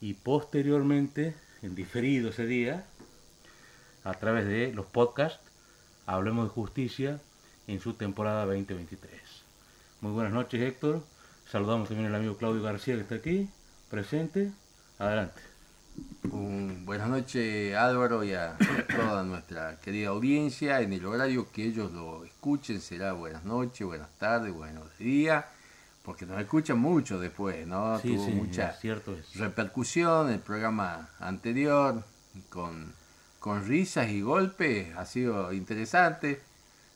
[0.00, 2.86] y posteriormente en diferido ese día
[4.04, 5.44] a través de los podcasts
[6.06, 7.20] Hablemos de Justicia
[7.66, 9.10] en su temporada 2023.
[10.02, 11.02] Muy buenas noches Héctor,
[11.50, 13.48] saludamos también al amigo Claudio García que está aquí,
[13.88, 14.52] presente,
[14.98, 15.40] adelante.
[16.24, 18.54] buenas noches Álvaro y a,
[18.94, 24.10] toda nuestra querida audiencia, en el horario que ellos lo escuchen será buenas noches, buenas
[24.18, 25.46] tardes, buenos días,
[26.02, 27.98] porque nos escuchan mucho después, ¿no?
[28.00, 29.36] Sí, Tuvo sí, mucha es cierto es.
[29.36, 32.04] repercusión el programa anterior
[32.50, 32.92] con
[33.44, 36.40] con risas y golpes, ha sido interesante.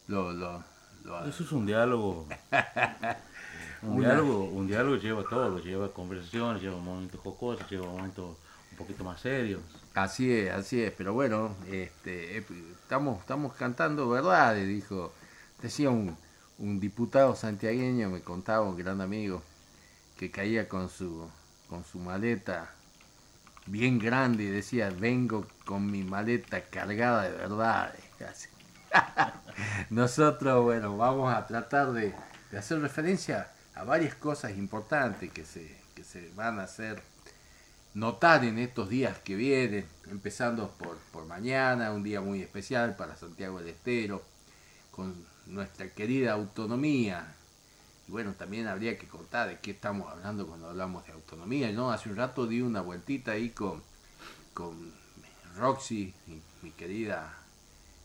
[0.06, 0.64] Lo, lo,
[1.04, 2.26] lo- Eso es un diálogo.
[3.82, 8.36] Un Una- diálogo, un diálogo lleva todo, lleva conversaciones, lleva momentos jocosos, lleva momentos
[8.72, 9.60] un poquito más serios.
[9.94, 12.44] Así es, así es, pero bueno, este, eh,
[12.82, 15.12] estamos, estamos cantando verdades, dijo,
[15.62, 16.16] decía un,
[16.58, 19.42] un diputado santiagueño, me contaba un gran amigo,
[20.16, 21.28] que caía con su,
[21.68, 22.72] con su maleta
[23.70, 28.02] bien grande y decía, vengo con mi maleta cargada de verdades.
[28.18, 28.48] casi.
[29.90, 32.14] Nosotros, bueno, vamos a tratar de,
[32.50, 37.02] de hacer referencia a varias cosas importantes que se, que se van a hacer
[37.94, 43.16] notar en estos días que vienen, empezando por, por mañana, un día muy especial para
[43.16, 44.22] Santiago del Estero,
[44.90, 45.14] con
[45.46, 47.34] nuestra querida autonomía.
[48.08, 51.70] Y bueno, también habría que contar de qué estamos hablando cuando hablamos de autonomía.
[51.72, 51.90] ¿no?
[51.92, 53.82] Hace un rato di una vueltita ahí con,
[54.54, 54.72] con
[55.56, 57.34] Roxy, mi, mi querida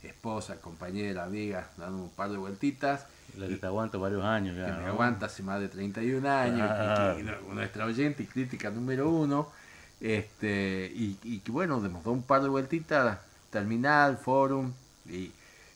[0.04, 3.06] esposa, compañera, amiga, dando un par de vueltitas.
[3.38, 4.66] La que te aguanta varios años ya.
[4.66, 7.16] que me aguanta hace más de 31 años, Ah.
[7.18, 9.48] y y nuestra oyente y crítica número uno,
[10.02, 14.74] este, y, y que bueno, nos da un par de vueltitas, terminal, forum,
[15.08, 15.32] y,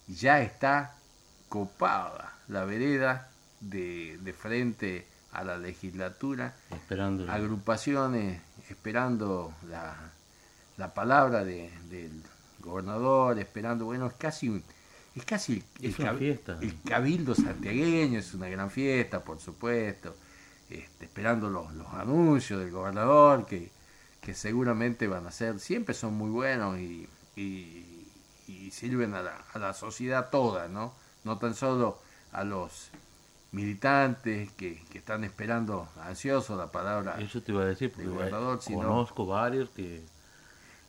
[0.10, 0.94] y ya está
[1.48, 7.30] copada la vereda de, de frente a la legislatura, Esperando.
[7.32, 9.96] agrupaciones esperando la,
[10.78, 12.22] la palabra de- del
[12.60, 14.64] gobernador, esperando, bueno, es casi un-
[15.16, 16.58] es casi el, Es una cab- fiesta.
[16.62, 20.16] el cabildo santiagueño, es una gran fiesta, por supuesto,
[20.70, 23.72] este, esperando los, los anuncios del gobernador que,
[24.22, 27.94] que seguramente van a ser, siempre son muy buenos y, y-
[28.48, 30.94] y sirven a la, a la sociedad toda, ¿no?
[31.24, 32.00] No tan solo
[32.32, 32.90] a los
[33.52, 38.60] militantes que, que están esperando ansiosos la palabra Eso te iba a decir, porque gobernador,
[38.64, 40.04] conozco varios que.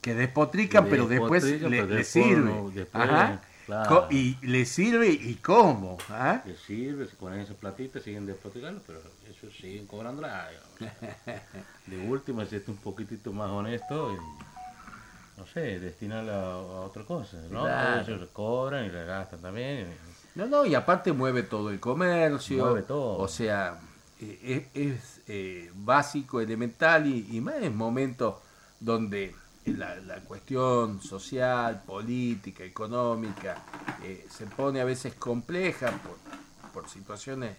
[0.01, 2.51] que despotrican, Que pero después despotrican, le, pero le después sirve.
[2.55, 3.41] no- después, Ajá.
[3.67, 3.89] claro.
[3.89, 5.99] Co- Y le sirve y cómo.
[6.11, 6.43] ¿ah?
[6.45, 10.49] que sirve, se ponen esa platita, siguen despotricando, pero eso siguen cobrando la.
[11.87, 17.05] De última, si es un poquitito más honesto, y, no sé, destinarla a, a otra
[17.05, 17.63] cosa, ¿no?
[17.63, 18.01] Claro.
[18.03, 19.95] Ellos cobran y le gastan también.
[20.39, 22.65] No, no, y aparte mueve todo el comercio.
[22.65, 23.19] Mueve todo.
[23.19, 23.81] O sea,
[24.21, 28.37] eh, es, es, eh, básico, elemental y, y más en momentos
[28.79, 29.35] donde
[29.67, 33.57] la, la cuestión social, política, económica
[34.05, 36.17] eh, se pone a veces compleja por,
[36.73, 37.57] por situaciones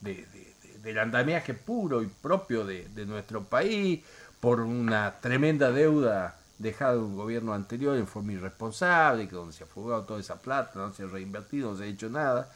[0.00, 4.00] de, de- de- del andamiaje puro y propio de, de nuestro país,
[4.40, 9.64] por una tremenda deuda dejada de un gobierno anterior en forma irresponsable, que donde se
[9.64, 12.48] ha fugado toda esa plata, no se ha reinvertido, no se ha hecho nada.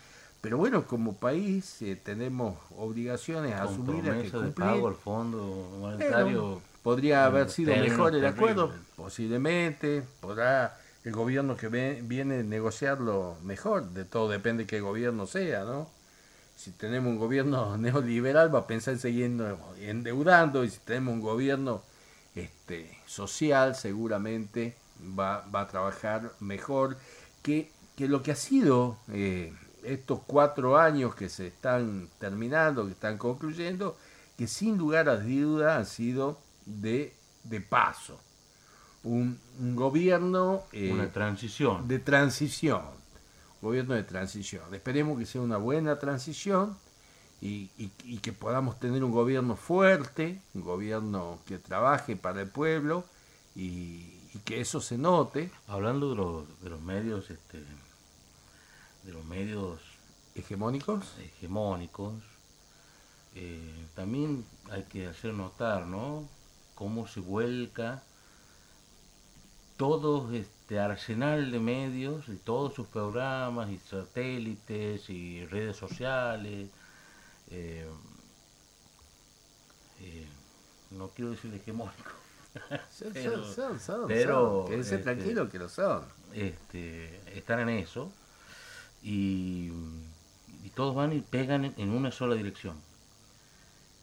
[0.42, 4.54] pero bueno, como país eh, tenemos obligaciones asumidas que de cumplir.
[4.54, 6.42] pago al fondo monetario.
[6.42, 10.02] Bueno, podría haber sido mejor el acuerdo, posiblemente.
[10.20, 13.88] Podrá el gobierno que viene negociarlo mejor.
[13.88, 15.88] De todo depende qué gobierno sea, ¿no?
[16.56, 19.24] Si tenemos un gobierno neoliberal va a pensar en seguir
[19.80, 21.82] endeudando y si tenemos un gobierno
[22.34, 24.76] este, social seguramente
[25.18, 26.96] va, va a trabajar mejor
[27.42, 29.52] que, que lo que ha sido eh,
[29.84, 33.96] estos cuatro años que se están terminando, que están concluyendo,
[34.36, 37.14] que sin lugar a duda han sido de,
[37.44, 38.18] de paso.
[39.04, 41.86] Un, un gobierno eh, Una transición.
[41.86, 42.82] de transición,
[43.60, 44.74] gobierno de transición.
[44.74, 46.76] Esperemos que sea una buena transición
[47.44, 52.48] y, y- y que podamos tener un gobierno fuerte, un gobierno que trabaje para el
[52.50, 53.04] pueblo
[53.56, 55.50] y, y que eso se note.
[55.68, 57.64] Hablando de los, de los medios, este,
[59.04, 59.80] de los medios
[60.34, 62.14] Hegemónicos, hegemónicos,
[63.34, 66.28] eh, también hay que hacer notar, ¿no?
[66.74, 68.02] Cómo se vuelca
[69.76, 76.70] todo este arsenal de medios y todos sus programas y satélites y redes sociales.
[77.50, 77.86] Eh,
[80.00, 80.26] eh,
[80.90, 82.10] no quiero decir hegemónico.
[82.90, 84.66] son, Pero- son, son, pero.
[84.68, 86.04] Quédense este, que lo son.
[86.32, 88.12] este, están en eso
[89.02, 89.70] y,
[90.62, 92.76] y todos van y pegan en, en una sola dirección.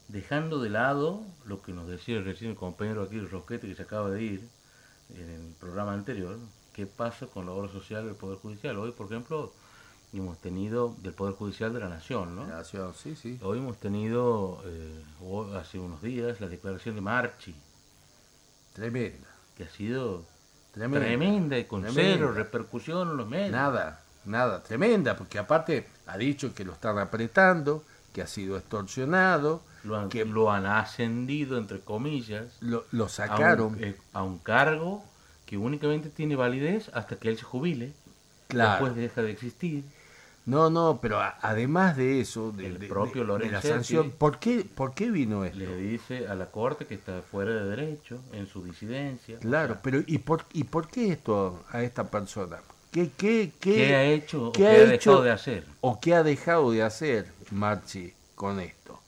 [0.09, 4.09] Dejando de lado lo que nos decía recién el compañero aquí, Rosquete, que se acaba
[4.09, 4.49] de ir
[5.15, 6.37] en el programa anterior,
[6.73, 8.77] qué pasa con la obra social del Poder Judicial.
[8.77, 9.53] Hoy, por ejemplo,
[10.19, 12.45] hemos tenido del Poder Judicial de la Nación, ¿no?
[12.45, 13.39] Nación, sí, sí.
[13.41, 15.03] Hoy hemos tenido, eh,
[15.57, 17.55] hace unos días, la declaración de Marchi,
[18.73, 19.27] Tremenda.
[19.57, 20.23] que ha sido
[20.73, 21.05] Tremenda.
[21.07, 22.13] tremenda y con Tremenda.
[22.13, 23.51] cero repercusión en los medios.
[23.51, 27.83] Nada, nada, tremenda, porque aparte ha dicho que lo están apretando,
[28.13, 33.09] que ha sido extorsionado, lo han, que lo han ascendido, entre comillas, lo, lo a
[33.09, 33.73] sacaron.
[33.75, 35.03] un, eh, a un cargo
[35.45, 37.93] que únicamente tiene validez hasta que él se jubile.
[38.47, 38.71] Claro.
[38.85, 39.83] Después deja de existir.
[40.45, 44.11] No, no, pero a- además de eso, de, El de- propio de- de la sanción,
[44.11, 45.59] ¿por qué, ¿por qué vino esto?
[45.59, 49.37] Le dice a la corte que está fuera de derecho en su disidencia.
[49.39, 52.59] Claro, O sea, pero ¿y por, ¿y por qué esto a esta persona?
[52.91, 55.11] ¿Qué, qué, qué, ¿Qué ha hecho o qué qué ha ha hecho?
[55.11, 55.65] dejado de hacer?
[55.81, 58.99] o qué ha dejado de hacer Marchi con esto?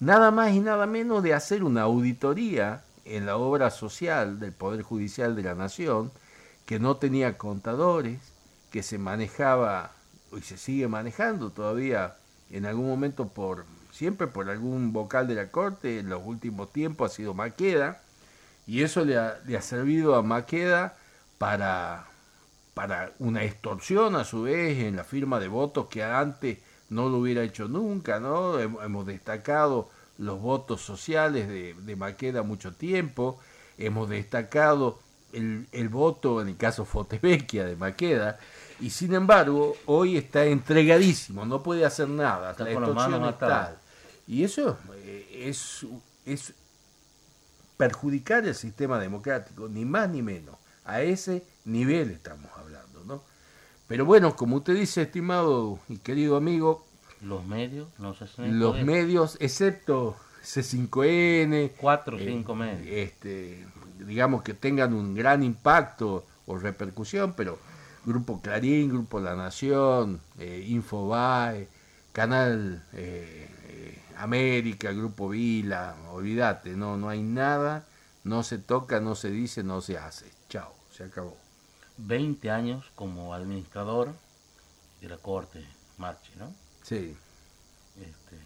[0.00, 4.82] Nada más y nada menos de hacer una auditoría en la obra social del Poder
[4.82, 6.12] Judicial de la Nación,
[6.66, 8.20] que no tenía contadores,
[8.70, 9.93] que se manejaba
[10.38, 12.16] y se sigue manejando todavía
[12.50, 17.12] en algún momento por siempre por algún vocal de la corte, en los últimos tiempos
[17.12, 18.00] ha sido Maqueda,
[18.66, 20.96] y eso le ha, le ha servido a Maqueda
[21.38, 22.06] para,
[22.74, 26.58] para una extorsión a su vez en la firma de votos que antes
[26.90, 28.58] no lo hubiera hecho nunca, ¿no?
[28.60, 29.88] Hem- Hemos destacado
[30.18, 33.38] los votos sociales de, Maqueda mucho tiempo,
[33.78, 34.98] hemos destacado
[35.32, 38.38] el, el voto, en el caso Fotevecchia de Maqueda,
[38.80, 43.78] y sin embargo, hoy está entregadísimo, no puede hacer nada, Está la extorsión es tal.
[44.26, 45.86] Y eso eh, es,
[46.24, 46.54] es
[47.76, 50.56] perjudicar el sistema democrático, ni más ni menos.
[50.84, 53.22] A ese nivel estamos hablando, ¿no?
[53.86, 56.84] Pero bueno, como usted dice, estimado y querido amigo,
[57.20, 62.86] Los medios no los medios, excepto C5N, Cuatro o eh, cinco medios.
[62.86, 63.66] este,
[63.98, 67.58] digamos que tengan un gran impacto o repercusión, pero
[68.04, 71.68] Grupo Clarín, Grupo La Nación, eh, Infobae,
[72.12, 77.86] Canal eh, eh, América, Grupo Vila, olvídate, no, no hay nada,
[78.24, 80.30] no se toca, no se dice, no se hace.
[80.48, 81.36] Chao, se acabó.
[81.96, 84.12] 20 años como administrador
[85.00, 85.64] de la corte
[85.98, 86.52] Marchi, ¿no?
[86.82, 87.16] Sí,
[87.96, 88.38] Este,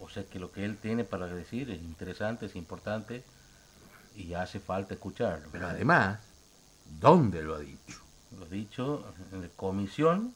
[0.00, 3.24] o sea que lo que él tiene para decir es interesante, es importante
[4.14, 5.48] y hace falta escucharlo.
[5.52, 6.20] pero además,
[7.00, 8.05] ¿dónde lo ha dicho?
[8.38, 10.34] Lo dicho en la comisión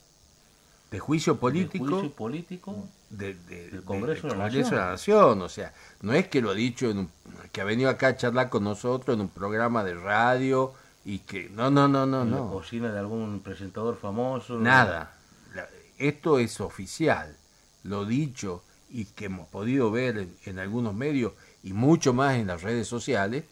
[0.91, 1.85] De juicio de político.
[1.87, 4.71] juicio político de- de- Del Congreso de la Congreso Nación.
[4.71, 7.11] de la Nación, o sea, no es que lo ha dicho en un-
[7.53, 10.73] que ha venido acá a charlar con nosotros en un programa de radio
[11.05, 14.59] y que no, no, no, no, en la no, cocina de algún presentador famoso.
[14.59, 15.15] nada.
[15.55, 15.69] La-
[15.99, 17.37] Esto es oficial,
[17.85, 21.33] lo dicho y que hemos podido ver en, en algunos medios
[21.63, 23.45] y mucho más en las redes sociales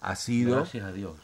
[0.00, 1.16] ha sido, Gracias a Dios.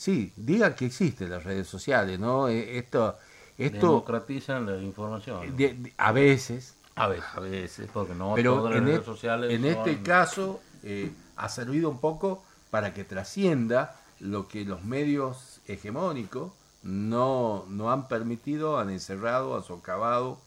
[0.00, 2.48] Sí, diga que existen las redes sociales, ¿no?
[2.48, 3.18] Eh, Esto,
[3.58, 5.46] esto Democratizan la información.
[5.46, 5.56] ¿no?
[5.56, 7.24] de- de- a veces, a veces.
[7.34, 11.12] a veces, Porque no pero todas las en, redes e- sociales en este caso eh,
[11.36, 16.52] ha servido un poco para que trascienda lo que los medios hegemónicos
[16.82, 20.38] no, no han permitido, han encerrado, han socavado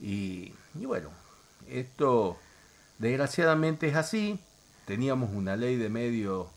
[0.00, 1.10] Y, y bueno,
[1.68, 2.36] esto
[2.98, 4.38] desgraciadamente es así.
[4.86, 6.48] Teníamos una ley de medios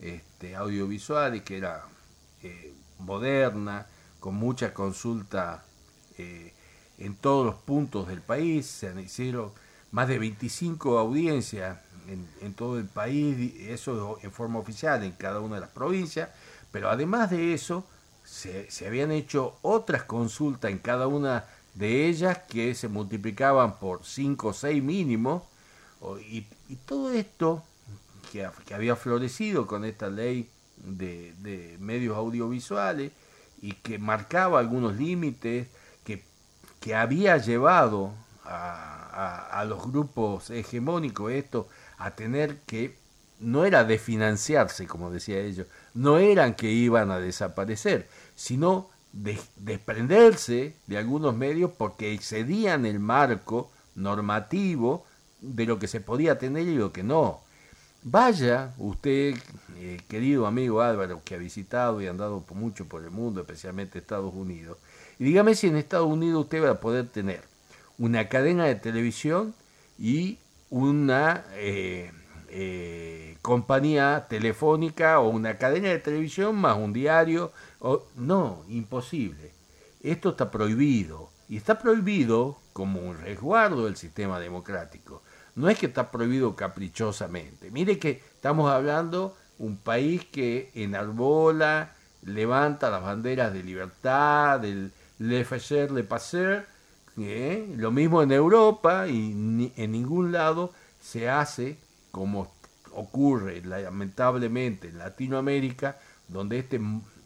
[0.00, 1.84] este, audiovisuales que era
[2.42, 3.86] eh, moderna,
[4.18, 5.64] con mucha consulta
[6.18, 6.52] eh,
[6.98, 8.66] en todos los puntos del país.
[8.66, 9.52] Se hicieron
[9.90, 11.78] más de 25 audiencias
[12.40, 16.30] en, todo el país, eso en forma oficial en cada una de las provincias.
[16.72, 17.84] Pero además de eso,
[18.24, 21.44] se, habían hecho otras consultas en cada una
[21.74, 25.48] de ellas que se multiplicaban por 5 o 6 mínimo.
[26.28, 26.46] Y,
[26.86, 27.64] todo esto
[28.30, 30.48] que, había florecido con esta ley
[30.84, 33.12] de, medios audiovisuales
[33.60, 35.68] y que marcaba algunos límites,
[36.04, 36.24] que,
[36.80, 38.12] que había llevado
[38.44, 41.68] a, a, a, los grupos hegemónicos esto
[41.98, 42.96] a tener que,
[43.38, 49.38] no era de financiarse, como decía ellos, no eran que iban a desaparecer, sino de,
[49.56, 55.04] desprenderse de algunos medios porque excedían el marco normativo
[55.40, 57.40] de lo que se podía tener y lo que no.
[58.02, 59.34] Vaya usted,
[59.76, 64.32] eh, querido amigo Álvaro, que ha visitado y andado mucho por el mundo, especialmente Estados
[64.34, 64.78] Unidos,
[65.18, 67.42] y dígame si en Estados Unidos usted va a poder tener
[67.98, 69.54] una cadena de televisión
[69.98, 70.38] y
[70.70, 72.10] una eh,
[72.48, 77.52] eh, compañía telefónica o una cadena de televisión más un diario.
[77.80, 79.52] O, no, imposible.
[80.02, 81.28] Esto está prohibido.
[81.48, 85.22] Y está prohibido como un resguardo del sistema democrático.
[85.54, 87.70] No es que está prohibido caprichosamente.
[87.70, 91.92] Mire que estamos hablando un país que enarbola,
[92.22, 96.66] levanta las banderas de libertad, del le faire, le passer,
[97.18, 97.72] ¿eh?
[97.76, 101.76] lo mismo en Europa y ni, en ningún lado se hace
[102.10, 102.50] como
[102.92, 106.80] ocurre lamentablemente en Latinoamérica, donde este,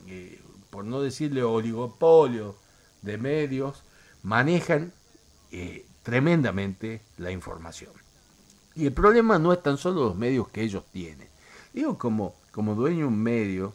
[0.08, 0.40] eh,
[0.70, 2.56] por no decirle oligopolio
[3.02, 3.84] de medios,
[4.22, 4.92] manejan
[5.52, 7.92] eh, tremendamente la información.
[8.74, 11.28] Y el problema no es tan solo los medios que ellos tienen.
[11.72, 13.74] Digo, como, como dueño de un medio,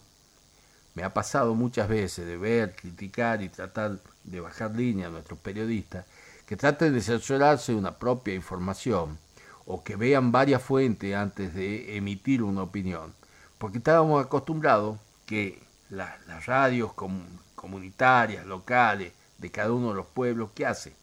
[0.93, 5.39] me ha pasado muchas veces de ver, criticar y tratar de bajar línea a nuestros
[5.39, 6.05] periodistas,
[6.45, 9.17] que traten de cerciorarse una propia información
[9.65, 13.13] o que vean varias fuentes antes de emitir una opinión.
[13.57, 17.21] Porque estábamos acostumbrados que la, las radios com,
[17.55, 20.93] comunitarias, locales, de cada uno de los pueblos, ¿qué hace?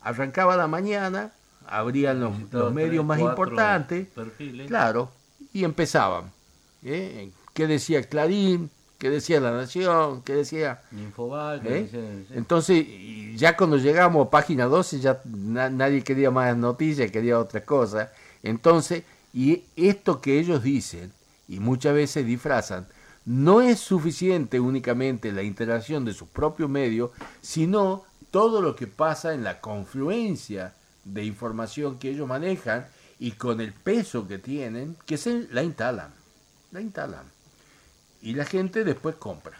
[0.00, 1.32] Arrancaba la mañana,
[1.68, 4.66] abrían los, los medios más importantes, perfiles.
[4.68, 5.10] claro,
[5.52, 6.32] y empezaban.
[6.84, 7.30] ¿eh?
[7.54, 8.70] ¿Qué decía Clarín?
[8.98, 10.22] ¿Qué decía La Nación?
[10.22, 10.82] ¿Qué decía?
[10.92, 11.60] Infobae.
[11.64, 12.24] ¿Eh?
[12.30, 12.86] Entonces,
[13.34, 18.10] ya cuando llegamos a página 12, ya na nadie quería más noticias, quería otra cosa.
[18.42, 19.02] Entonces,
[19.34, 21.12] y esto que ellos dicen,
[21.46, 22.86] y muchas veces disfrazan,
[23.26, 27.10] no es suficiente únicamente la interacción de sus propios medios,
[27.42, 30.72] sino todo lo que pasa en la confluencia
[31.06, 32.86] de información que ellos manejan
[33.18, 36.12] y con el peso que tienen, que se la instalan.
[36.72, 37.24] La instalan.
[38.20, 39.56] Y la gente después compra.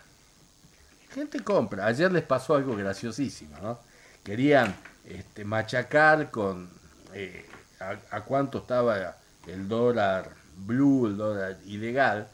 [1.08, 1.86] La gente compra.
[1.86, 3.78] Ayer les pasó algo graciosísimo, ¿no?
[4.24, 4.74] Querían
[5.04, 6.68] este, machacar con
[7.14, 7.48] eh,
[7.80, 12.28] a, a, cuánto estaba el dólar blue, el dólar ilegal,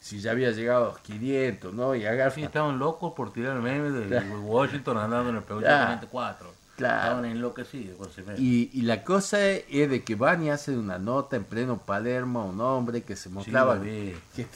[0.00, 1.94] si ya había llegado a los 500, ¿no?
[1.94, 2.34] Y agarran...
[2.34, 4.18] Sí, estaban locos por tirar el meme de.
[4.42, 6.59] Washington andando en el pregunta 4.
[6.80, 7.02] Claro.
[7.02, 8.08] Estaban enloquecidos con.
[8.38, 12.40] Y, y, la cosa es de que van y hacen una nota en pleno Palermo
[12.40, 14.46] a un hombre que se mostraba sí, que,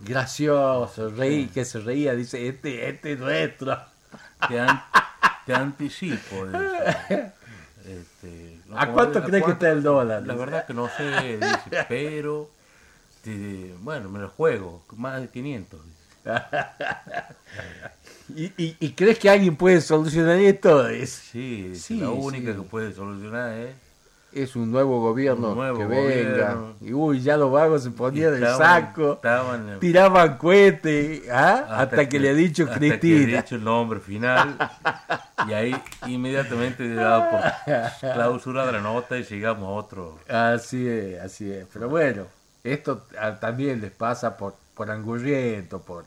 [0.00, 3.78] gracioso, reí, que se reía, dice, este, este es nuestro.
[4.46, 4.82] Te, an,
[5.46, 6.46] te anticipo.
[6.46, 7.32] Dice.
[7.86, 10.26] Este, no, ¿A cuánto a crees que está el dólar?
[10.26, 12.50] La verdad que no sé, dice, pero
[13.80, 15.80] bueno, me lo juego, más de 500.
[18.34, 20.88] ¿Y, y, y crees que alguien puede solucionar esto?
[20.88, 22.58] Es, sí, sí la única sí.
[22.58, 23.74] que puede solucionar es
[24.32, 26.32] es un nuevo gobierno un nuevo que gobierno.
[26.32, 26.58] venga.
[26.80, 31.66] Y uy, ya los vagos se ponían del saco, estaban, tiraban cohete, ¿ah?
[31.68, 33.20] hasta, hasta que, le ha dicho hasta Cristina.
[33.20, 34.56] Que le ha dicho el nombre final.
[35.48, 40.18] y ahí inmediatamente le dado por clausura de la nota y llegamos a otro.
[40.28, 41.66] Así es, así es.
[41.72, 42.26] Pero bueno,
[42.64, 43.06] esto
[43.40, 46.04] también les pasa por, por angurriento, por,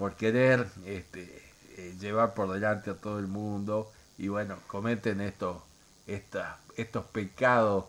[0.00, 1.42] por querer este,
[1.76, 3.92] eh, llevar por delante a todo el mundo.
[4.16, 5.62] Y bueno, cometen esto,
[6.06, 7.84] esta estos pecados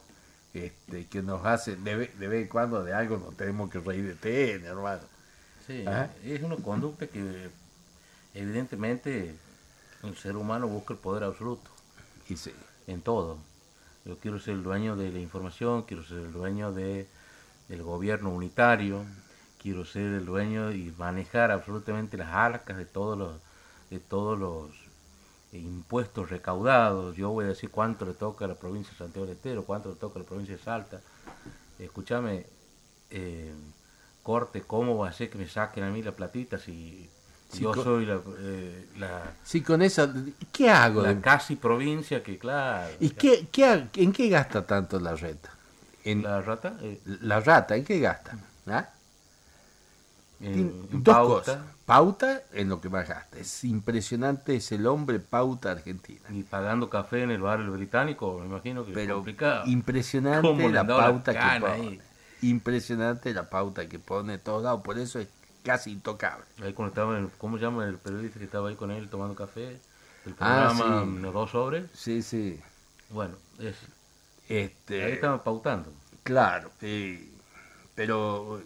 [0.53, 4.13] este, que nos hacen de, de, vez en cuando de algo nos tenemos que reír
[4.13, 5.03] de TN, hermano.
[5.65, 6.09] Sí, ¿Ah?
[6.21, 7.49] es una conducta que
[8.33, 9.33] evidentemente
[10.03, 11.71] el ser humano busca el poder absoluto.
[12.27, 12.53] Y sí.
[12.87, 13.37] En todo.
[14.03, 17.07] Yo quiero ser el dueño de la información, quiero ser el dueño de,
[17.69, 19.05] del gobierno unitario,
[19.61, 23.33] quiero ser el dueño y manejar absolutamente las arcas de todos los,
[23.91, 24.69] de todos los
[25.53, 29.27] eh, impuestos recaudados, yo voy a decir cuánto le toca a la provincia de Santiago
[29.27, 31.01] del Estero, cuánto le toca a la provincia de Salta.
[31.77, 32.45] Escúchame,
[33.11, 33.53] eh,
[34.23, 37.09] corte, ¿cómo va a ser que me saquen a mí la platita si
[37.51, 40.11] Sí, yo con- soy la, eh, la, Sí, con esa...
[40.53, 41.01] ¿Qué hago?
[41.01, 45.49] la casi provincia que, claro, ¿Y qué, qué en qué gasta tanto la reta?
[46.05, 48.37] En, la rata eh, la rata, ¿en qué gasta?
[48.67, 48.89] ¿Ah?
[50.41, 51.59] En, dos pauta, cosas.
[51.85, 53.37] Pauta en lo que más gasta.
[53.37, 56.29] Es impresionante, es el hombre pauta argentina.
[56.29, 59.67] y pagando café en el barrio británico, me imagino que es Pero complicado.
[59.67, 61.73] impresionante ¿Cómo le la pauta que pone.
[61.73, 62.01] ahí?
[62.41, 65.27] Impresionante la pauta que pone todos lados, por eso es
[65.63, 66.45] casi intocable.
[66.63, 69.35] Ahí cuando estaba, en- ¿cómo se llama el periodista que estaba ahí con él tomando
[69.35, 69.81] café?
[70.25, 71.17] El Ah, programa sí.
[71.21, 71.89] Los Dos Sobres.
[71.93, 72.59] Sí, sí.
[73.09, 73.75] Bueno, es,
[74.49, 75.91] Este, ahí estaban pautando.
[76.23, 76.71] Claro,
[77.95, 78.61] pero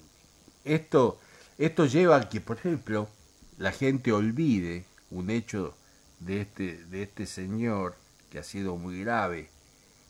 [0.63, 1.19] esto,
[1.57, 3.09] esto lleva a que, por ejemplo,
[3.57, 5.75] la gente olvide un hecho
[6.19, 7.95] de este, de este señor
[8.29, 9.49] que ha sido muy grave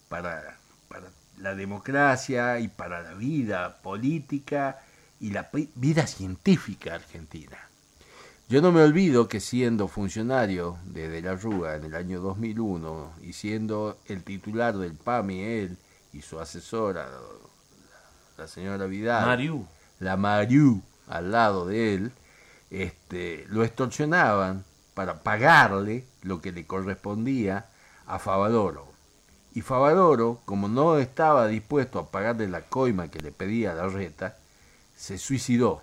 [0.09, 1.07] para, para
[1.39, 4.79] la democracia y para la vida política
[5.19, 7.57] y la vida científica argentina.
[8.47, 13.13] Yo no me olvido que siendo funcionario de De la Rúa en el año 2001
[13.23, 15.77] y siendo el titular del PAMI él
[16.13, 17.09] y su asesora,
[18.37, 19.65] la señora Vidal, Mariu,
[19.99, 22.11] la Mariu al lado de él,
[22.71, 27.65] este, lo extorsionaban para pagarle lo que le correspondía
[28.07, 28.87] a Favaloro.
[29.53, 34.37] Y Favaloro, como no estaba dispuesto a pagarle la coima que le pedía la reta,
[34.95, 35.81] se suicidó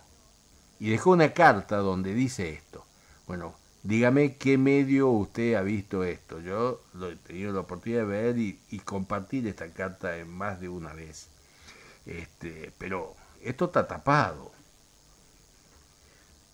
[0.78, 2.84] y dejó una carta donde dice esto.
[3.26, 6.40] Bueno, dígame qué medio usted ha visto esto.
[6.40, 10.60] Yo lo he tenido la oportunidad de ver y, y compartir esta carta en más
[10.60, 11.28] de una vez.
[12.04, 14.50] Este, pero esto está tapado.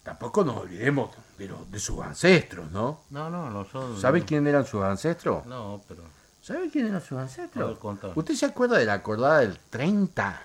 [0.09, 3.03] Tampoco nos olvidemos de, los- de sus ancestros, ¿no?
[3.11, 4.01] no, no, no son...
[4.01, 5.45] ¿Sabe quién eran sus ancestros?
[5.45, 6.03] No, pero...
[6.41, 7.79] ¿Sabe quién eran sus ancestros?
[7.79, 8.15] contame.
[8.17, 10.43] ¿Usted se acuerda de la acordada del 30?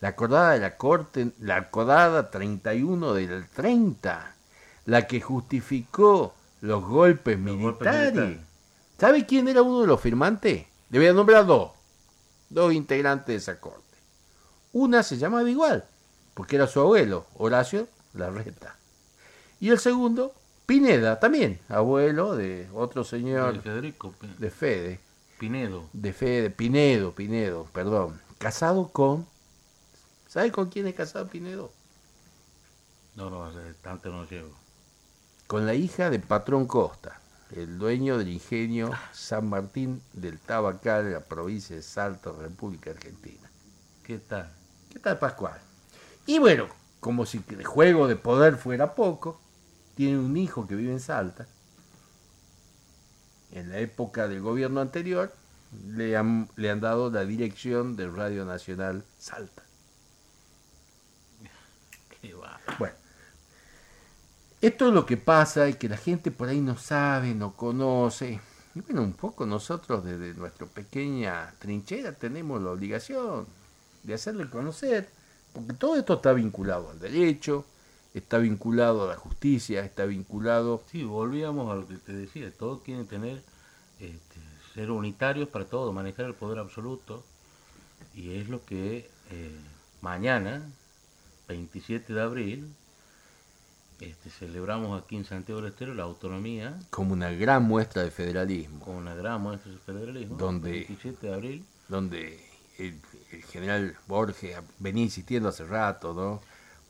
[0.00, 4.34] La acordada de la Corte, la acordada 31 del 30,
[4.84, 8.38] la que justificó los golpes Los golpes militares.
[8.98, 10.66] ¿Sabe quién era uno de los firmantes?
[10.90, 11.70] Le voy a nombrar dos,
[12.50, 13.80] dos integrantes de esa corte.
[14.74, 15.86] Una se llamaba igual,
[16.34, 18.76] porque era su abuelo, Horacio Larreta.
[19.60, 20.34] Y el segundo,
[20.66, 25.00] Pineda, también, abuelo de otro señor El Federico de Fede,
[25.38, 25.88] Pinedo.
[25.92, 29.26] de Fede, Pinedo, Pinedo, perdón, casado con,
[30.28, 31.70] ¿sabe con quién es casado Pinedo?
[33.14, 33.50] No, no,
[33.80, 34.50] tanto no llevo.
[35.46, 37.20] Con la hija de Patrón Costa,
[37.52, 43.48] el dueño del ingenio San Martín del Tabacal, en la provincia de Salto, República Argentina.
[44.02, 44.52] ¿Qué tal?
[44.92, 45.60] ¿Qué tal, Pascual?
[46.26, 46.66] Y bueno,
[47.00, 49.40] como si el juego de poder fuera poco,
[49.94, 51.46] tiene un hijo que vive en Salta.
[53.52, 55.32] En la época del gobierno anterior,
[55.86, 59.62] le han, le han dado la dirección de Radio Nacional Salta.
[62.20, 62.34] Qué.
[62.78, 62.94] Bueno,
[64.60, 68.40] esto es lo que pasa y que la gente por ahí no sabe, no conoce.
[68.74, 73.46] Y bueno, un poco nosotros desde nuestra pequeña trinchera tenemos la obligación
[74.02, 75.08] de hacerle conocer,
[75.56, 77.64] porque todo esto está vinculado al derecho,
[78.14, 80.82] está vinculado a la justicia, está vinculado...
[80.90, 83.42] Sí, volvíamos a lo que te decía, todos quieren tener,
[84.00, 84.40] este,
[84.74, 87.24] ser unitarios para todo, manejar el poder absoluto,
[88.14, 89.50] y es lo que eh,
[90.00, 90.62] mañana,
[91.48, 92.74] 27 de abril,
[94.00, 98.80] este, celebramos aquí en Santiago del Estero la autonomía como una gran muestra de federalismo,
[98.80, 100.36] con una gran muestra de federalismo.
[100.36, 102.46] Donde- 27 de abril, donde
[102.78, 103.00] el,
[103.32, 106.40] el general Borges venía insistiendo hace rato, ¿no?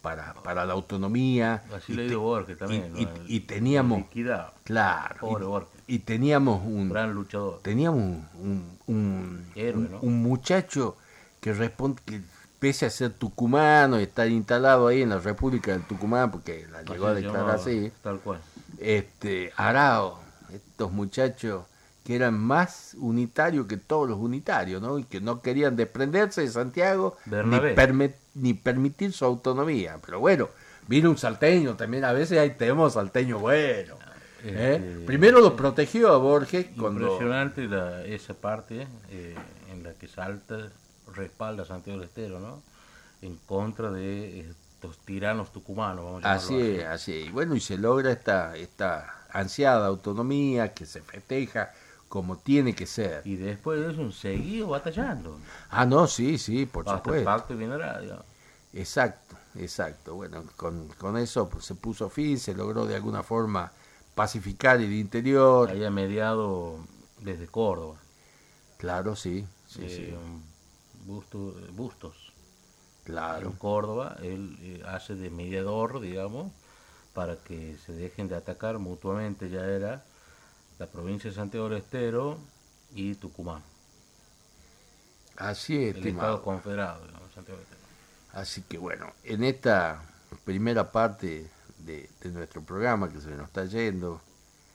[0.02, 1.64] Para, para la autonomía.
[1.74, 2.92] así y te- Borges también.
[3.26, 5.16] y- teníamos- liquidado, Claro.
[5.20, 7.60] pobre y- Borges, y teníamos un, gran luchador.
[7.62, 9.98] teníamos un, un, un- Héroe, ¿no?
[10.00, 10.96] un muchacho
[11.40, 12.20] que responde que
[12.60, 16.82] pese a ser tucumano y estar instalado ahí en la República del Tucumán porque la
[16.82, 18.40] llegó a declarar así Tal cual.
[18.78, 20.20] este Arao
[20.52, 21.64] estos muchachos
[22.06, 24.96] que eran más unitarios que todos los unitarios ¿no?
[24.98, 27.16] y que no querían desprenderse de Santiago
[28.34, 30.50] ni, permitir su autonomía pero bueno
[30.86, 33.96] vino un salteño también a veces ahí tenemos salteño bueno
[34.44, 34.74] ¿eh?
[34.76, 39.34] Este, primero lo protegió a Borges cuando Impresionante la- esa parte eh,
[39.72, 40.68] en la que Salta
[41.12, 42.62] respalda a Santiago del Estero, ¿no?
[43.22, 47.26] En contra de estos tiranos tucumanos, vamos a Así es, así es.
[47.26, 51.72] Y bueno, y se logra esta, esta ansiada autonomía que se festeja
[52.08, 53.22] como tiene que ser.
[53.24, 55.38] Y después de eso, un seguido batallando.
[55.70, 57.24] Ah, no, sí, sí, por Hasta el supuesto.
[57.24, 58.24] pacto digamos.
[58.72, 60.14] Exacto, exacto.
[60.14, 63.72] Bueno, con, con eso pues, se puso fin, se logró de alguna forma
[64.14, 65.70] pacificar el interior.
[65.70, 66.78] Haya mediado
[67.20, 67.96] desde Córdoba.
[68.78, 69.46] Claro, sí.
[69.68, 70.14] sí, eh, sí.
[71.06, 72.32] Busto- Bustos.
[73.04, 73.50] Claro.
[73.50, 76.52] En Córdoba, él eh, hace de mediador, digamos,
[77.14, 79.48] para que se dejen de atacar mutuamente.
[79.48, 80.04] Ya era
[80.78, 82.38] la provincia de Santiago del Estero
[82.94, 83.62] y Tucumán.
[85.36, 86.28] Así es, El estimado.
[86.36, 87.80] Estado confederado, digamos, Santiago del Estero.
[88.32, 90.02] Así que bueno, en esta
[90.44, 94.20] primera parte de, de nuestro programa que se nos está yendo,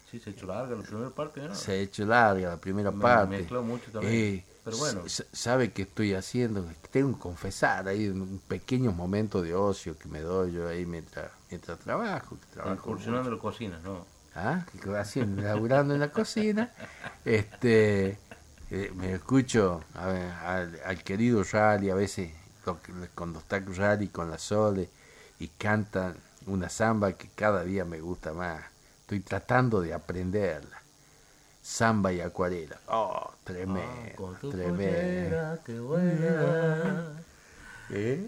[0.09, 1.55] Sí, se ha hecho larga la primera parte, ¿no?
[1.55, 3.37] se ha hecho larga la primera Me parte.
[3.37, 4.13] mezcló mucho también.
[4.13, 5.03] Eh, Pero bueno.
[5.07, 6.65] ¿Sabe qué estoy haciendo?
[6.91, 11.31] Tengo que confesar ahí un pequeño momento de ocio que me doy yo ahí mientras,
[11.49, 12.37] mientras trabajo.
[12.41, 14.05] que trabajo Incursionando en la cocina, ¿no?
[14.35, 14.65] ¿Ah?
[14.99, 16.71] haciendo, laburando en la cocina,
[17.25, 18.17] este,
[18.69, 22.31] eh, me escucho a al, al querido Rally, a veces
[23.15, 24.89] cuando está Rally con la Sole
[25.39, 26.15] y cantan
[26.45, 28.61] una samba que cada día me gusta más.
[29.01, 30.81] Estoy tratando de aprenderla.
[31.61, 32.79] Samba y acuarela.
[32.87, 34.77] Oh, tremendo, Ah, tremendo.
[34.77, 37.11] pollera que vuela.
[37.91, 38.27] ¿Eh?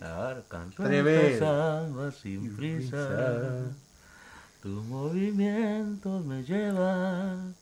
[0.76, 1.40] Tremendo.
[1.40, 3.72] samba sin prisa.
[4.64, 7.54] Tus movimientos me llevan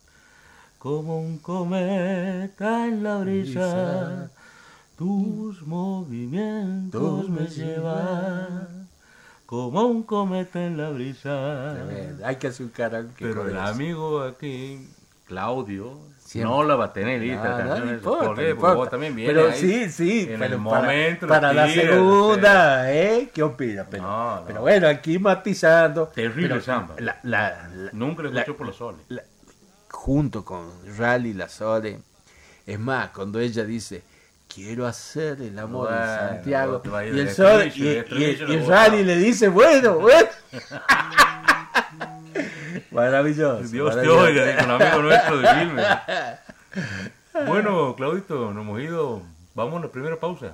[0.77, 4.29] como un cometa en la brisa.
[4.95, 8.87] Tus movimientos me llevan
[9.47, 11.75] como un cometa en la brisa.
[12.23, 14.87] Hay que hacer un karaoke Pero el amigo aquí,
[15.25, 15.97] Claudio,
[16.31, 16.49] Siempre.
[16.55, 17.57] no la va a tener lista.
[18.89, 22.93] También vienes Pero ahí sí, sí, en pero el para, momento para la tiras, segunda,
[22.93, 23.29] ¿eh?
[23.33, 23.85] ¿Qué opina?
[23.89, 24.43] Pero, No, no.
[24.47, 26.07] pero bueno, aquí matizando.
[26.07, 26.95] Terrible samba.
[26.99, 29.01] La, la- la- Nunca lo escuchó por los soles.
[29.89, 31.99] junto con Rally La Sole.
[32.65, 34.01] Es más, cuando ella dice,
[34.47, 38.55] quiero hacer el amor en Bueno, Santiago, a ir y el, Sole, estribillo, y, y-
[38.55, 40.29] y Rally le dice, bueno, bueno.
[42.91, 43.67] Maravilloso.
[43.69, 45.87] Dios te oiga, un amigo nuestro de Quilmes.
[47.47, 49.21] Bueno, Claudito, nos hemos ido.
[49.55, 50.51] Vamos a la primera pausa.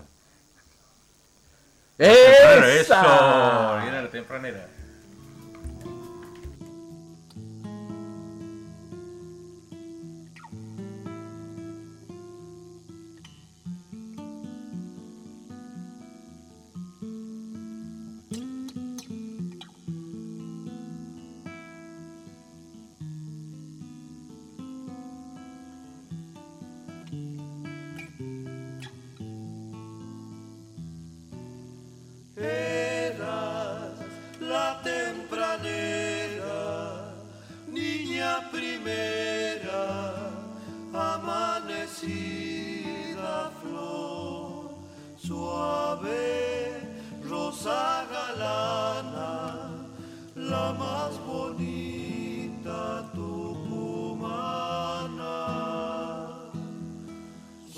[1.97, 2.67] ¡Esa!
[2.79, 4.67] Eso, viene la tempranera.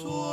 [0.01, 0.28] 说。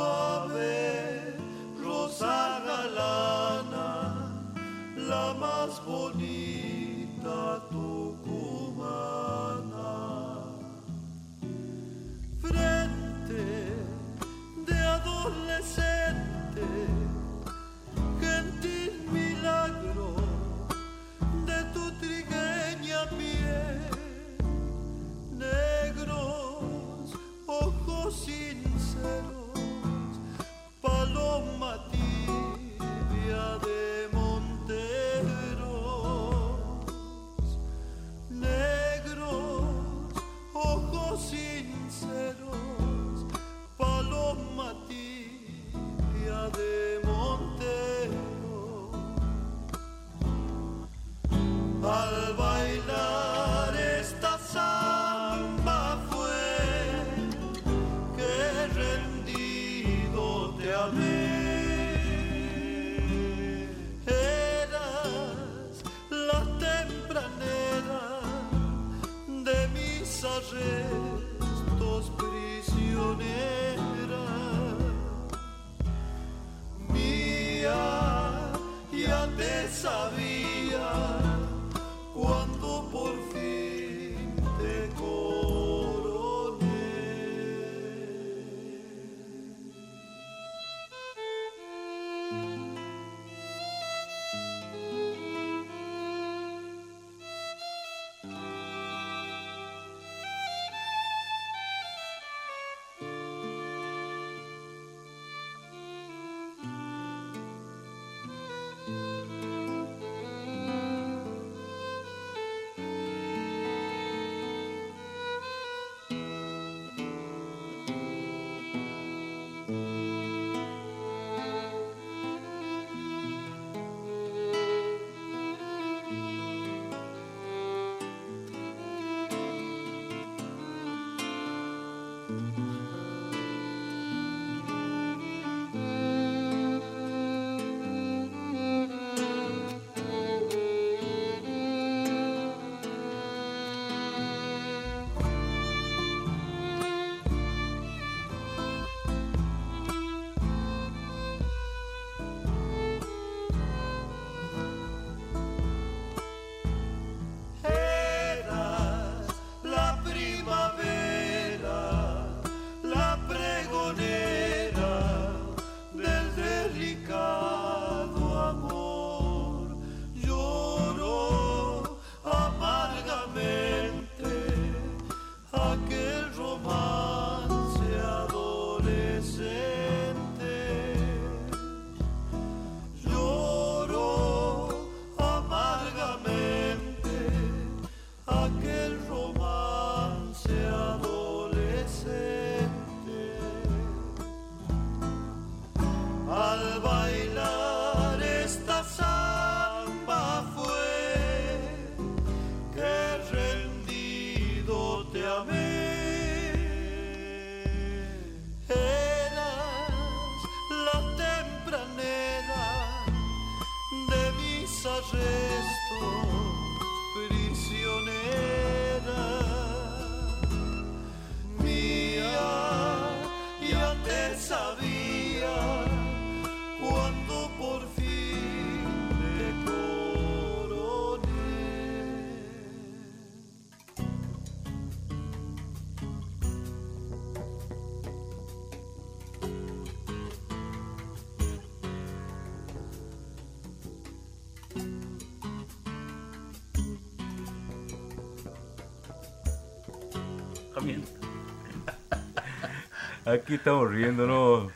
[253.27, 254.71] Aquí estamos riéndonos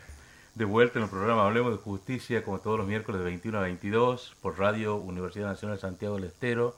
[0.56, 3.62] de vuelta en el programa Hablemos de Justicia, como todos los miércoles de 21 a
[3.62, 6.76] 22, por Radio Universidad Nacional Santiago del Estero.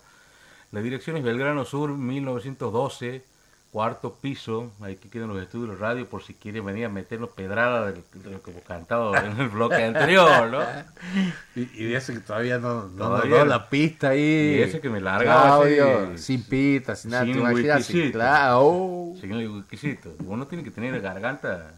[0.71, 3.23] La dirección es Belgrano Sur, 1912,
[3.71, 4.71] cuarto piso.
[4.81, 8.03] Ahí que quedan los estudios de radio por si quieren venir a meternos pedrada de
[8.29, 10.59] lo que hemos cantado en el bloque anterior, ¿no?
[11.55, 14.55] Y, y de eso que todavía no, no Todavía nos la pista ahí.
[14.57, 17.23] Y ese que me largaba Audio, así, sin pista, sin nada.
[17.25, 21.71] sin te imaginas, sin- claro, Señor Whiskycito, uno tiene que tener la garganta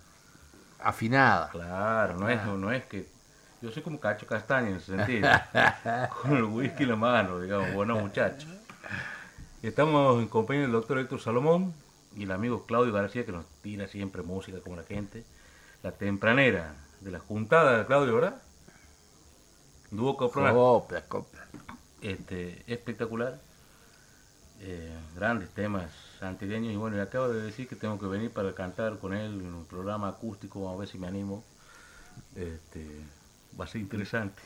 [0.79, 1.51] afinada.
[1.51, 3.07] Claro, no es, no es que.
[3.61, 5.29] Yo soy como Cacho Castaña en ese sentido.
[6.23, 8.49] con el whisky en la mano, digamos, buenos muchachos.
[9.61, 11.71] Estamos en compañía del doctor Héctor Salomón
[12.15, 15.23] y el amigo Claudio García, que nos tira siempre música como la gente.
[15.83, 18.41] La tempranera de la juntada de Claudio, ¿verdad?
[19.91, 21.45] Dúo Copla, Copla, copla.
[22.01, 23.37] este, espectacular.
[24.61, 28.53] Eh, grandes temas antigueños y bueno, le acabo de decir que tengo que venir para
[28.53, 31.43] cantar con él en un programa acústico, vamos a ver si me animo.
[32.35, 32.85] Este,
[33.59, 34.41] va a ser interesante.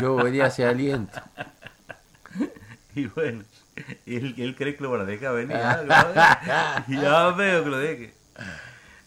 [0.00, 1.20] Yo venía hacia aliento.
[2.94, 3.42] Y bueno,
[4.04, 5.56] él, él cree que lo van a dejar venir.
[5.62, 6.84] ¿ah?
[6.86, 8.14] ya veo que lo deje.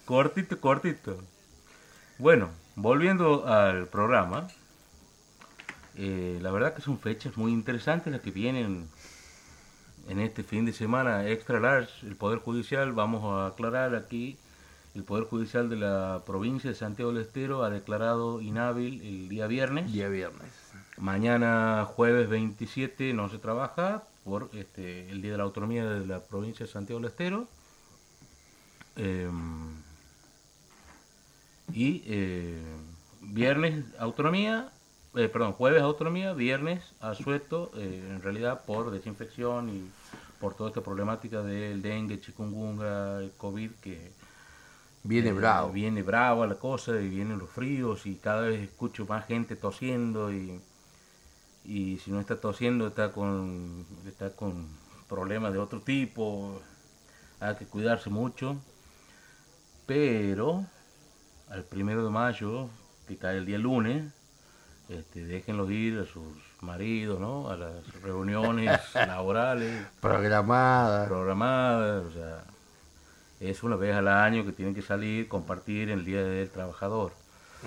[0.05, 1.23] Cortito, cortito.
[2.17, 4.47] Bueno, volviendo al programa,
[5.95, 8.89] eh, la verdad que son fechas muy interesantes las que vienen
[10.07, 12.05] en este fin de semana extra large.
[12.05, 14.37] El Poder Judicial, vamos a aclarar aquí,
[14.93, 19.47] el Poder Judicial de la provincia de Santiago del Estero ha declarado inhábil el día
[19.47, 19.91] viernes.
[19.91, 20.49] Día viernes.
[20.97, 26.21] Mañana jueves 27 no se trabaja por este, el Día de la Autonomía de la
[26.21, 27.47] provincia de Santiago del Estero.
[28.95, 29.29] Eh,
[31.73, 32.61] y eh,
[33.21, 34.69] viernes autonomía,
[35.15, 39.89] eh, perdón, jueves autonomía, viernes asueto, eh, en realidad por desinfección y
[40.39, 44.11] por toda esta problemática del dengue, chikungunya, el COVID que
[45.05, 45.71] Viene eh, bravo.
[45.71, 50.33] Viene brava la cosa y vienen los fríos y cada vez escucho más gente tosiendo
[50.33, 50.59] y,
[51.63, 54.67] y si no está tosiendo está con, está con
[55.07, 56.59] problemas de otro tipo.
[57.39, 58.57] Hay que cuidarse mucho.
[59.85, 60.65] Pero
[61.49, 62.69] al primero de mayo,
[63.07, 64.11] que cae el día lunes,
[64.89, 66.23] este, déjenlos ir a sus
[66.61, 67.49] maridos, ¿no?
[67.49, 71.07] A las reuniones laborales Programada.
[71.07, 72.43] programadas, o sea,
[73.39, 77.11] es una vez al año que tienen que salir, compartir el Día del Trabajador.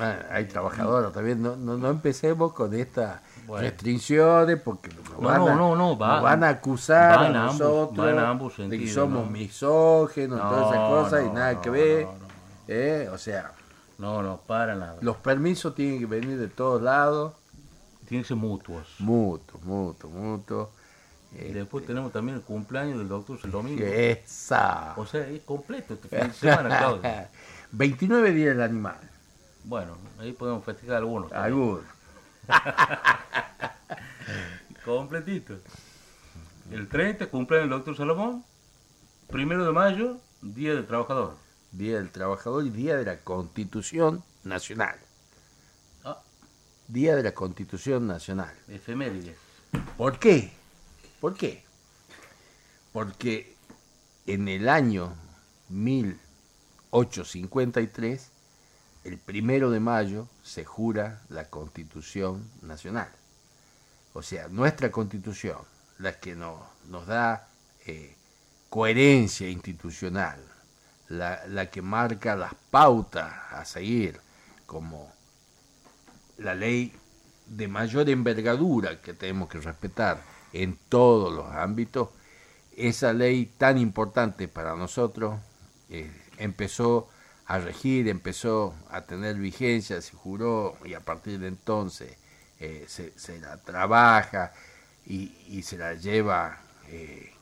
[0.00, 1.42] Ah, hay trabajadores también.
[1.42, 3.62] No, no, no empecemos con estas Bueno.
[3.68, 7.40] restricciones porque nos No, van, a, no, no, va- nos van a acusar van a
[7.40, 9.31] a ambos- nosotros van a ambos de que sentidos, somos ¿no?
[9.31, 12.07] misógenos todas esas cosas y nada que ver.
[12.68, 13.09] ¿eh?
[13.12, 13.50] O sea,
[13.98, 14.96] No, no, para nada.
[15.00, 17.34] los permisos tienen que venir de todos lados.
[18.06, 18.87] Tienen que ser mutuos.
[19.00, 20.70] Mutuo, mutuo, mutuo.
[21.32, 23.84] Y después tenemos también el cumpleaños del doctor el domingo.
[23.84, 24.94] Esa.
[24.96, 27.02] O sea, es completo este fin de semana, Claudio.
[27.72, 28.98] 29 días del animal.
[29.64, 31.30] Bueno, ahí podemos festejar algunos.
[31.32, 31.82] Algunos.
[34.84, 35.54] Completito.
[36.70, 38.44] El 30 cumpleaños el doctor Salomón.
[39.28, 41.37] Primero de mayo, Día del Trabajador.
[41.72, 44.96] Día del Trabajador y Día de la Constitución Nacional.
[46.04, 46.20] Ah,
[46.88, 48.54] Día de la Constitución Nacional.
[48.68, 49.37] efemérides.
[49.96, 50.52] ¿Por qué?
[51.20, 51.62] ¿Por qué?
[52.92, 53.54] Porque
[54.26, 55.14] en el año
[55.68, 58.31] 1853,
[59.04, 63.11] el primero de mayo, se jura la Constitución Nacional.
[64.14, 65.59] O sea, nuestra Constitución,
[65.98, 67.48] la que no- nos da
[67.87, 68.16] eh,
[68.70, 70.38] coherencia institucional,
[71.09, 74.21] la, que marca las pautas a seguir,
[74.66, 75.11] como
[76.38, 76.92] la ley
[77.47, 82.11] de mayor envergadura que tenemos que respetar en todos los ámbitos,
[82.77, 85.38] esa ley tan importante para nosotros
[85.90, 87.09] eh, empezó
[87.47, 92.16] a regir, empezó a tener vigencia, se juró y a partir de entonces
[92.61, 94.53] eh, se, la trabaja
[95.07, 97.33] y, y se la lleva eh,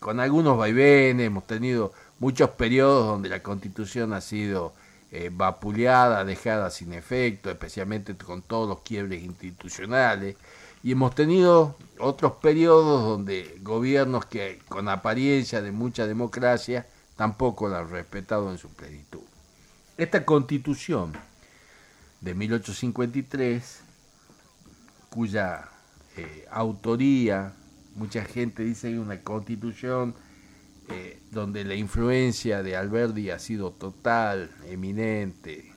[0.00, 4.72] con algunos vaivenes, hemos tenido muchos periodos donde la constitución ha sido
[5.10, 10.36] eh, vapuleada, dejada sin efecto, especialmente con todos los quiebres institucionales,
[10.84, 17.80] y hemos tenido otros periodos donde gobiernos que con apariencia de mucha democracia tampoco la
[17.80, 19.20] han respetado en su plenitud.
[19.96, 21.12] Esta constitución
[22.20, 23.80] de 1853,
[25.10, 25.68] cuya
[26.16, 27.52] eh, autoría,
[27.94, 30.14] mucha gente dice que una constitución
[30.88, 35.72] eh, donde la influencia de Alberdi ha sido total, eminente.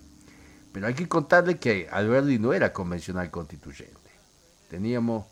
[0.72, 3.94] Pero hay que contarle que Alberdi no era convencional constituyente.
[4.70, 5.26] Teníamos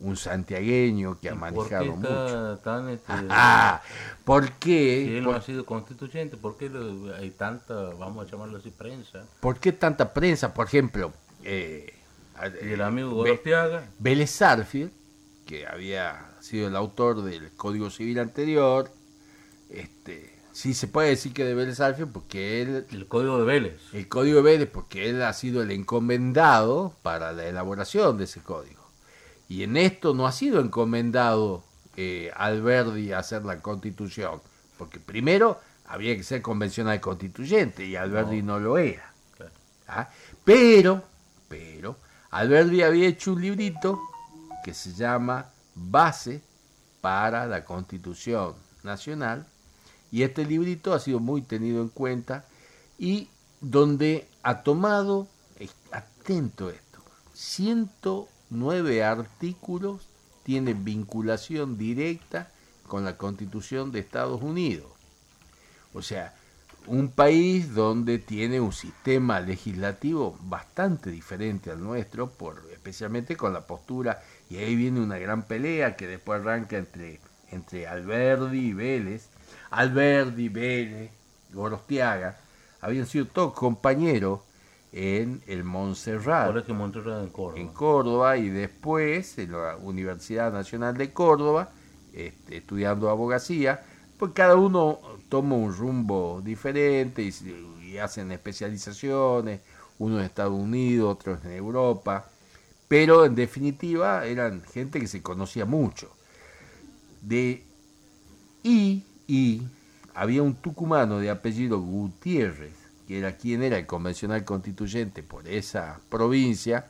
[0.00, 2.58] un santiagueño que ha ¿Y manejado ¿Por qué mucho.
[2.64, 3.12] tan este,
[4.24, 5.18] ¿por si qué?
[5.18, 6.36] él no ¿Por, ha sido constituyente?
[6.36, 9.24] ¿Por qué lo- hay tanta, vamos a llamarlo así, prensa?
[9.40, 10.52] por qué tanta prensa?
[10.54, 11.12] Por ejemplo,
[11.44, 11.94] eh,
[12.62, 14.38] Y el amigo Gorostiaga, Vélez
[15.46, 18.90] que había sido el autor del Código Civil anterior,
[19.70, 23.80] este, sí se puede decir que de Vélez Sarsfield porque él, el código de Vélez.
[23.92, 28.40] el Código de Vélez, porque él ha sido el encomendado para la elaboración de ese
[28.40, 28.82] código.
[29.48, 31.64] Y en esto no ha sido encomendado
[31.96, 34.40] eh, Alberdi a hacer la constitución,
[34.76, 39.12] porque primero había que ser convencional constituyente y Alberdi no, lo era.
[39.36, 39.52] Claro.
[39.86, 40.10] ¿ah?
[40.44, 41.02] Pero,
[41.48, 41.96] pero,
[42.30, 43.98] Alberti había hecho un librito
[44.64, 46.42] que se llama Base
[47.00, 49.46] para la Constitución Nacional
[50.10, 52.44] y este librito ha sido muy tenido en cuenta
[52.98, 53.28] y
[53.60, 57.00] donde ha tomado, eh, atento esto,
[57.34, 60.08] 109 artículos
[60.42, 62.50] tienen vinculación directa
[62.86, 64.90] con la Constitución de Estados Unidos.
[65.92, 66.34] O sea,
[66.86, 73.66] un país donde tiene un sistema legislativo bastante diferente al nuestro, por, especialmente con la
[73.66, 79.28] postura, y ahí viene una gran pelea que después arranca entre, entre Alberdi y Vélez.
[79.70, 81.10] Alberdi, Vélez,
[81.52, 82.38] Gorostiaga,
[82.80, 84.40] habían sido todos compañeros
[84.92, 87.60] en el Montserrat Colegio Monterrey en Córdoba.
[87.60, 91.70] en Córdoba y después en la Universidad Nacional de Córdoba,
[92.12, 93.82] este, estudiando abogacía,
[94.18, 99.60] pues cada uno toma un rumbo diferente y, hacen especializaciones,
[99.98, 102.28] uno en Estados Unidos, otros en Europa,
[102.86, 106.10] pero en definitiva eran gente que se conocía mucho.
[107.22, 107.64] De,
[108.62, 109.62] y, y
[110.14, 112.74] había un tucumano de apellido Gutiérrez,
[113.06, 116.86] que era quien era el convencional constituyente por esa provincia,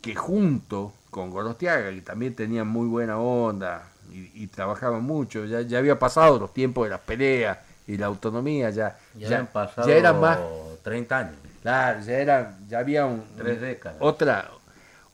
[0.00, 5.62] que junto con Gorostiaga, que también tenían muy buena onda y, y trabajaban mucho, ya,
[5.62, 9.46] ya había pasado los tiempos de las peleas y la autonomía, ya, Ya, ya, han
[9.48, 10.38] pasado ya era más,
[10.84, 11.34] 30 años.
[11.62, 13.96] claro, ya era, ya había un, Tres décadas.
[14.00, 14.50] otra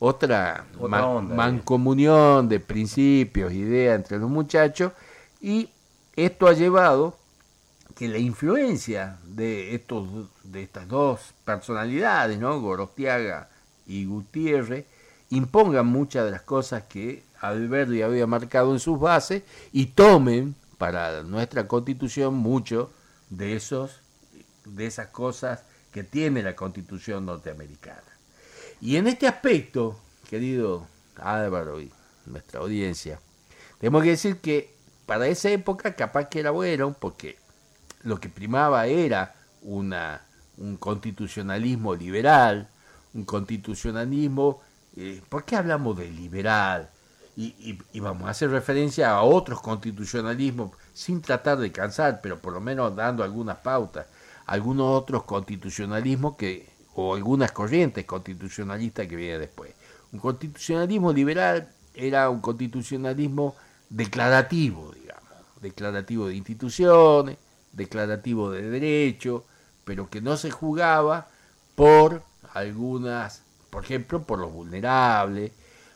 [0.00, 1.36] otra, Otra man- onda, eh.
[1.36, 4.92] mancomunión de principios, ideas entre los muchachos
[5.40, 5.68] y
[6.16, 7.16] esto ha llevado
[7.94, 10.08] que la influencia de estos
[10.42, 12.60] de estas dos personalidades, ¿no?
[12.60, 13.48] Gorostiaga
[13.86, 14.86] y Gutiérrez
[15.30, 19.42] impongan muchas de las cosas que Alberti había marcado en sus bases
[19.72, 22.90] y tomen para nuestra Constitución mucho
[23.30, 24.00] de esos
[24.64, 25.62] de esas cosas
[25.92, 28.02] que tiene la Constitución norteamericana.
[28.80, 29.98] Y en este aspecto,
[30.28, 30.86] querido
[31.16, 31.92] Álvaro y
[32.26, 33.20] nuestra audiencia,
[33.78, 34.73] tenemos que decir que
[35.06, 37.38] para esa época capaz que era bueno, porque
[38.02, 40.22] lo que primaba era una,
[40.58, 42.68] un constitucionalismo liberal,
[43.14, 44.60] un constitucionalismo,
[44.96, 46.90] eh, ¿por qué hablamos de liberal?
[47.36, 52.52] Y, y- vamos a hacer referencia a otros constitucionalismos, sin tratar de cansar, pero por
[52.52, 54.06] lo menos dando algunas pautas,
[54.46, 59.72] algunos otros constitucionalismos que, o algunas corrientes constitucionalistas que vienen después.
[60.12, 63.56] Un constitucionalismo liberal era un constitucionalismo
[63.94, 65.30] declarativo, digamos,
[65.60, 67.38] declarativo de instituciones,
[67.72, 69.44] declarativo de derecho,
[69.84, 71.28] pero que no se jugaba
[71.76, 72.22] por
[72.54, 75.52] algunas, por ejemplo, por los vulnerables,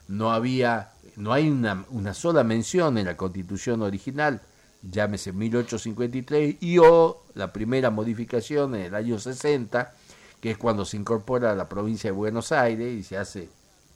[0.06, 4.42] no había, no hay una, una sola mención en la constitución original,
[4.82, 9.92] llámese 1853, y o la primera modificación en el año 60,
[10.40, 13.48] que es cuando se incorpora a la provincia de Buenos Aires y se hace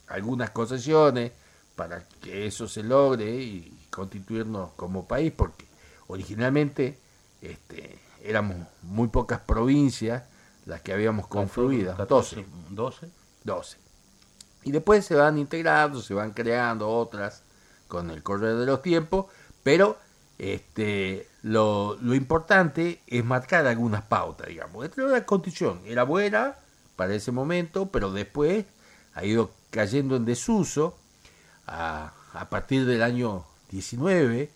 [0.07, 1.31] algunas concesiones
[1.77, 5.65] para que eso se logre y constituirnos como país, porque
[6.07, 6.99] originalmente
[7.41, 10.23] este, éramos muy pocas provincias
[10.65, 12.45] las que habíamos confluido, 12.
[12.69, 13.09] 12.
[13.43, 13.77] 12.
[14.63, 17.43] Y después se van integrando, se van creando otras
[17.87, 19.25] con el correr de los tiempos,
[19.61, 19.97] pero
[20.37, 24.85] este, lo, lo importante es marcar algunas pautas, digamos.
[24.85, 26.55] Esta era una constitución, era buena
[26.95, 28.65] para ese momento, pero después
[29.13, 30.97] ha ido cayendo en desuso
[31.67, 34.49] a, a partir del año 19,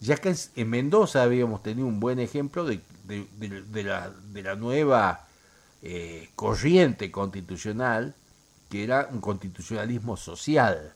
[0.00, 4.54] ya que en- en Mendoza habíamos tenido un buen ejemplo de, de- de- de la,
[4.56, 5.26] nueva
[5.82, 8.14] eh, corriente constitucional,
[8.70, 10.92] que era un constitucionalismo social,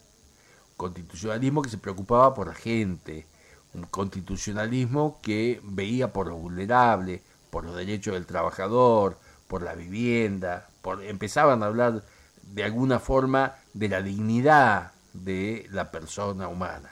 [0.70, 3.26] un constitucionalismo que se preocupaba por la gente,
[3.74, 7.20] un constitucionalismo que veía por los vulnerables,
[7.50, 12.02] por los derechos del trabajador, por la vivienda, por, empezaban a hablar
[12.42, 16.90] de alguna forma de la dignidad de la persona humana.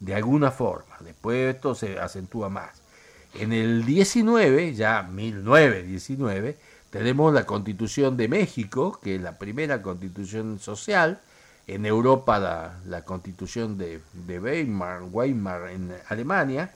[0.00, 0.96] De alguna forma.
[1.00, 2.82] Después esto se acentúa más.
[3.34, 6.56] En el 19, ya 1919,
[6.90, 11.20] tenemos la Constitución de México, que es la primera constitución social,
[11.66, 16.72] en Europa la, la constitución de, de Weimar, Weimar en Alemania,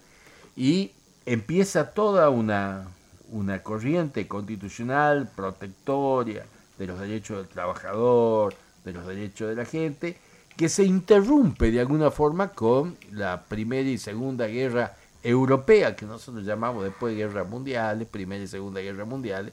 [0.54, 0.92] y
[1.24, 2.88] empieza toda una,
[3.30, 6.44] una corriente constitucional protectoria
[6.78, 8.54] de los derechos del trabajador,
[8.84, 10.18] de los derechos de la gente,
[10.62, 16.44] que se interrumpe de alguna forma con la Primera y Segunda Guerra Europea, que nosotros
[16.44, 19.52] llamamos después guerras mundiales, Primera y Segunda Guerra Mundiales,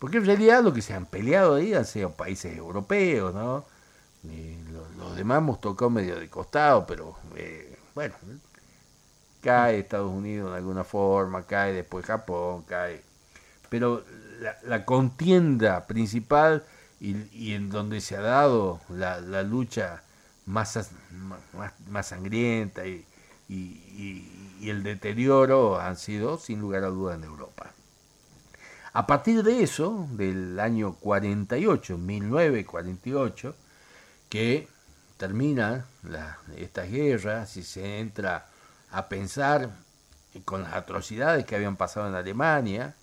[0.00, 3.64] porque en realidad lo que se han peleado ahí han sido países europeos, ¿no?
[4.98, 8.16] los, demás hemos tocado medio de costado, pero eh, bueno,
[9.40, 13.04] cae Estados Unidos en alguna forma, cae después Japón, cae.
[13.68, 14.02] Pero
[14.64, 16.64] la, contienda principal
[16.98, 20.02] y, en donde se ha dado la, lucha
[20.50, 20.90] más,
[21.88, 23.06] más, sangrienta y,
[23.48, 27.72] y, el deterioro han sido sin lugar a dudas en Europa.
[28.92, 33.54] A partir de eso, del año 48, 1948,
[34.28, 34.68] que
[35.16, 38.46] termina la, estas guerras y se entra
[38.90, 39.70] a pensar
[40.44, 42.94] con las atrocidades que habían pasado en Alemania,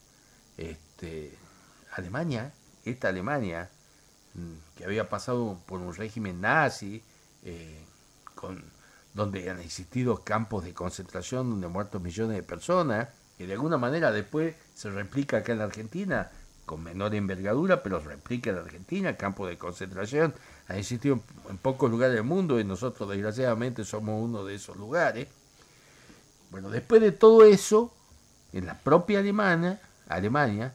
[0.58, 1.36] este,
[1.94, 2.52] Alemania,
[2.86, 3.70] esta Alemania,
[4.36, 7.02] mm, que había pasado por un régimen nazi,
[7.50, 7.80] eh,
[8.36, 8.62] con,
[9.14, 13.78] donde han existido campos de concentración donde han muerto millones de personas, que de alguna
[13.78, 16.30] manera después se replica acá en la Argentina,
[16.66, 20.34] con menor envergadura, pero se replica en Argentina, campos de concentración,
[20.68, 25.30] ha existido en pocos lugares del mundo y nosotros desgraciadamente somos uno de esos lugares.
[26.52, 27.94] Bueno, después de todo eso,
[28.52, 29.80] en la propia Alemania,
[30.10, 30.74] Alemania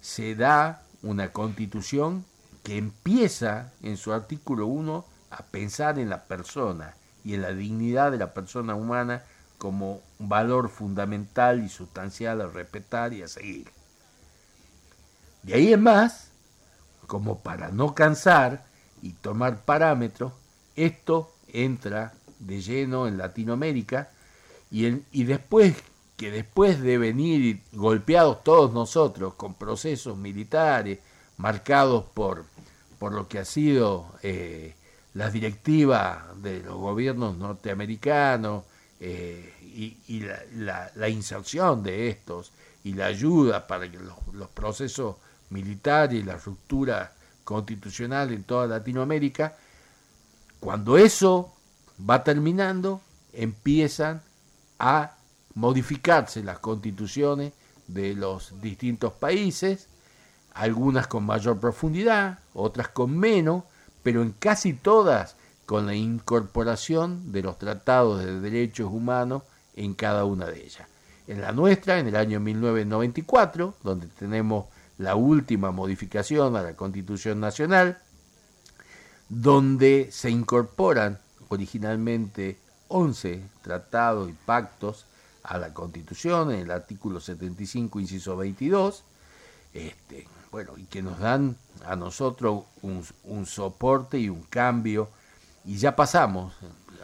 [0.00, 2.24] se da una constitución
[2.62, 8.12] que empieza en su artículo 1 a pensar en la persona y en la dignidad
[8.12, 9.22] de la persona humana
[9.58, 13.70] como un valor fundamental y sustancial a respetar y a seguir.
[15.42, 16.28] De ahí en más,
[17.06, 18.64] como para no cansar
[19.02, 20.32] y tomar parámetros,
[20.76, 24.10] esto entra de lleno en Latinoamérica
[24.70, 25.76] y, después
[26.16, 31.00] que después de venir golpeados todos nosotros con procesos militares
[31.36, 32.44] marcados por,
[32.98, 34.74] por lo que ha sido eh,
[35.14, 38.64] las directivas de los gobiernos norteamericanos
[39.00, 39.52] eh,
[40.06, 40.20] y,
[40.56, 42.52] la, inserción de estos
[42.84, 45.16] y la ayuda para que los, los procesos
[45.50, 47.12] militares y la ruptura
[47.44, 49.56] constitucional en toda Latinoamérica,
[50.60, 51.52] cuando eso
[52.08, 53.00] va terminando,
[53.32, 54.22] empiezan
[54.78, 55.16] a
[55.54, 57.52] modificarse las constituciones
[57.86, 59.88] de los distintos países,
[60.54, 63.64] algunas con mayor profundidad, otras con menos,
[64.04, 65.34] pero en casi todas
[65.66, 69.42] con la incorporación de los tratados de derechos humanos
[69.74, 70.86] en cada una de ellas.
[71.26, 74.66] En la nuestra, en el año 1994, donde tenemos
[74.98, 77.98] la última modificación a la Constitución Nacional,
[79.28, 85.06] donde se incorporan originalmente 11 tratados y pactos
[85.42, 89.02] a la Constitución, en el artículo 75, inciso 22,
[89.72, 95.08] este, bueno, y que nos dan a nosotros un, soporte y un cambio,
[95.64, 96.54] y ya pasamos,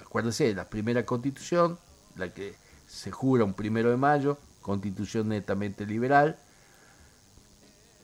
[0.01, 1.77] acuérdense, la primera Constitución,
[2.15, 2.55] la que
[2.87, 6.39] se jura un primero de mayo, Constitución netamente liberal,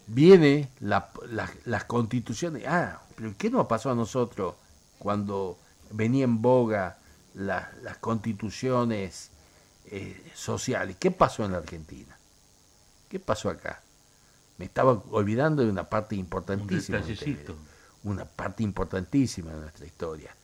[0.08, 1.12] viene la,
[1.64, 4.56] las constituciones, ah, pero ¿qué nos pasó a nosotros
[4.98, 5.58] cuando
[5.92, 6.98] venía en boga
[7.34, 9.30] las constituciones
[9.92, 10.96] eh, sociales.
[10.98, 12.18] ¿Qué pasó en la Argentina?
[13.08, 13.80] ¿Qué pasó acá?
[14.58, 17.00] Me estaba olvidando de una parte importantísima.
[18.04, 20.34] una parte importantísima de nuestra historia.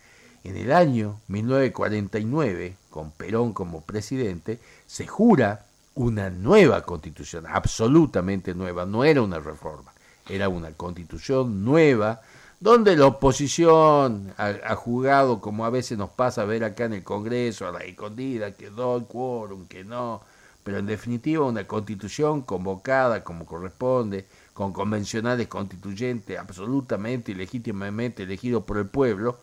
[0.44, 8.84] En el año 1949, con Perón como presidente, se jura una nueva constitución, absolutamente nueva,
[8.84, 9.92] no era una reforma,
[10.28, 12.20] era una constitución nueva
[12.62, 17.02] donde la oposición ha, jugado, como a veces nos pasa a ver acá en el
[17.02, 20.22] Congreso, a la escondida, que doy quórum, que no,
[20.64, 28.64] pero en definitiva una constitución convocada como corresponde, con convencionales constituyentes absolutamente y legítimamente elegidos
[28.64, 29.38] por el pueblo,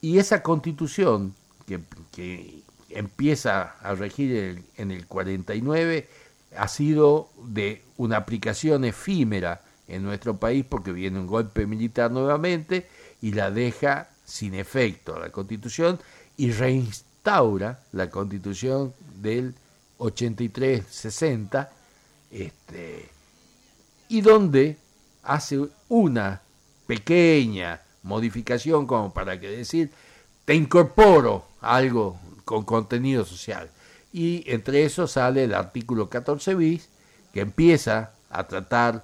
[0.00, 1.34] y esa constitución
[1.66, 1.80] que,
[2.12, 6.08] que empieza a regir en el 49
[6.56, 12.86] ha sido de una aplicación efímera en nuestro país porque viene un golpe militar nuevamente
[13.20, 15.98] y la deja sin efecto la constitución
[16.36, 19.54] y reinstaura la constitución del
[19.98, 21.68] 83-60
[22.30, 23.08] este,
[24.08, 24.76] y donde
[25.22, 26.42] hace una
[26.86, 29.90] pequeña modificación como para que decir
[30.44, 33.70] te incorporo algo con contenido social.
[34.12, 36.88] Y entre eso sale el artículo 14 bis
[37.32, 39.02] que empieza a tratar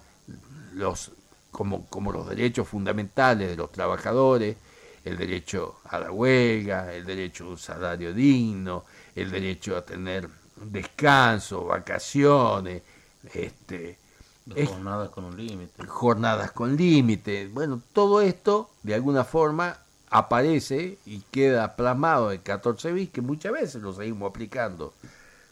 [0.75, 1.13] los,
[1.51, 4.57] como, como los derechos fundamentales de los trabajadores,
[5.05, 8.85] el derecho a la huelga, el derecho a un salario digno,
[9.15, 10.29] el derecho a tener
[10.61, 12.83] descanso, vacaciones,
[13.35, 13.99] este,
[14.47, 15.87] Las jornadas con un límite.
[15.87, 17.49] jornadas con límite.
[17.49, 19.79] Bueno, todo esto de alguna forma
[20.11, 24.93] aparece y queda plasmado en 14 bis que muchas veces lo seguimos aplicando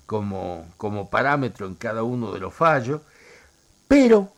[0.06, 3.02] como, como parámetro en cada uno de los fallos,
[3.86, 4.32] pero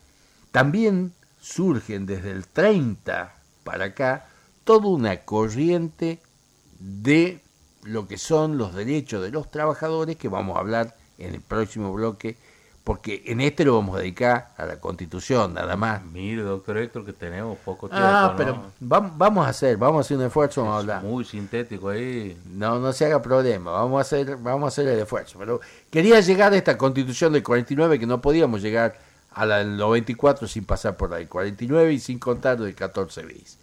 [0.51, 4.29] también surgen desde el 30 para acá
[4.65, 6.21] toda una corriente
[6.79, 7.41] de
[7.85, 11.93] lo que son los derechos de los trabajadores que vamos a hablar en el próximo
[11.93, 12.37] bloque,
[12.85, 16.03] porque en este lo vamos a dedicar a la constitución, nada más.
[16.05, 18.07] Mire, doctor Héctor, que tenemos poco tiempo.
[18.07, 18.37] Ah, ¿no?
[18.37, 21.03] pero vam- vamos a hacer, vamos a hacer un esfuerzo, vamos a Es hablar.
[21.05, 22.37] Muy sintético ahí.
[22.47, 25.39] No, no se haga problema, vamos a hacer, vamos a hacer el esfuerzo.
[25.39, 25.61] Pero
[25.91, 28.99] quería llegar a esta constitución del 49 que no podíamos llegar
[29.33, 33.23] a la del 94 sin pasar por la del 49 y sin contar del 14
[33.25, 33.59] bis.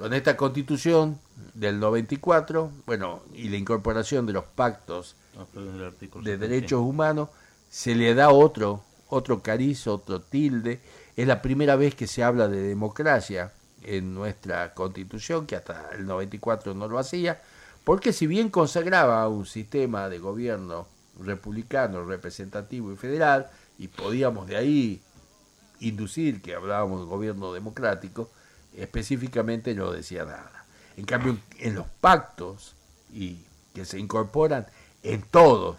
[0.00, 1.20] Con esta constitución
[1.52, 6.38] del 94, bueno, y la incorporación de los pactos artículo de 75.
[6.38, 7.28] derechos humanos,
[7.68, 10.80] se le da otro, otro cariz, otro tilde.
[11.16, 16.06] Es la primera vez que se habla de democracia en nuestra constitución, que hasta el
[16.06, 17.42] 94 no lo hacía,
[17.84, 20.86] porque si bien consagraba un sistema de gobierno
[21.22, 25.02] republicano, representativo y federal, y podíamos de ahí
[25.80, 28.30] inducir que hablábamos de gobierno democrático,
[28.76, 30.66] específicamente no decía nada.
[30.96, 32.74] En cambio, en los pactos
[33.12, 33.44] y
[33.74, 34.66] que se incorporan
[35.02, 35.78] en todos,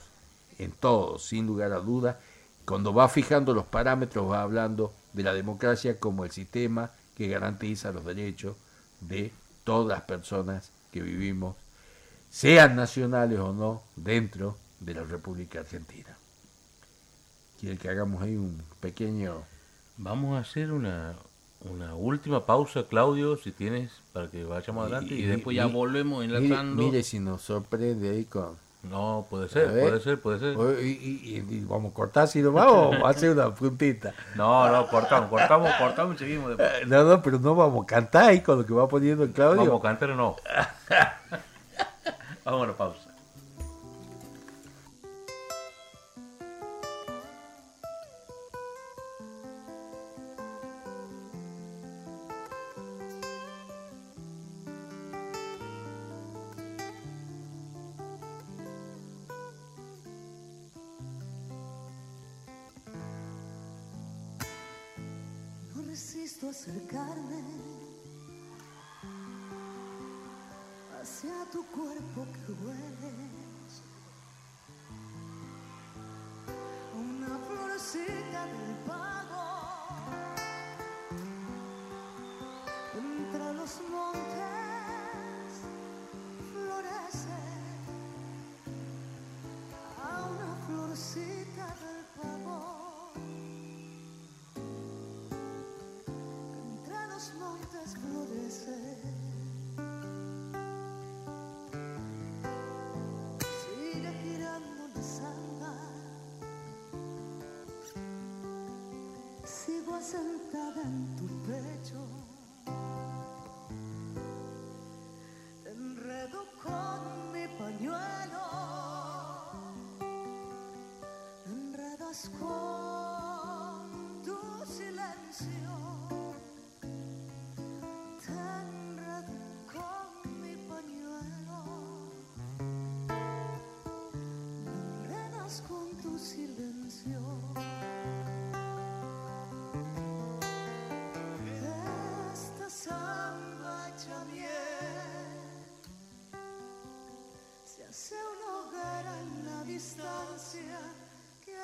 [0.57, 2.17] en todos, sin lugar a dudas,
[2.65, 7.91] cuando va fijando los parámetros va hablando de la democracia como el sistema que garantiza
[7.91, 8.55] los derechos
[9.01, 9.31] de
[9.63, 11.55] todas las personas que vivimos,
[12.29, 16.17] sean nacionales o no, dentro de la República Argentina.
[17.59, 19.43] Quiere que hagamos ahí un pequeño
[20.03, 21.13] Vamos a hacer una,
[21.69, 25.13] una última pausa, Claudio, si tienes, para que vayamos adelante.
[25.13, 26.81] Y, Y- después y- ya volvemos enlazando.
[26.81, 28.55] mire si nos sorprende ahí con...
[28.83, 30.53] No, puede ser, puede ser, puede ser.
[30.83, 34.11] Y, vamos a cortar si nos vamos a hacer una puntita.
[34.35, 36.67] No, no, cortamos, cortamos, cortamos y seguimos después.
[36.81, 39.31] Eh, No, no, pero no vamos a cantar ahí con lo que va poniendo el
[39.33, 39.65] Claudio.
[39.65, 40.35] Vamos a cantar o no.
[42.43, 43.10] Vamos a la pausa.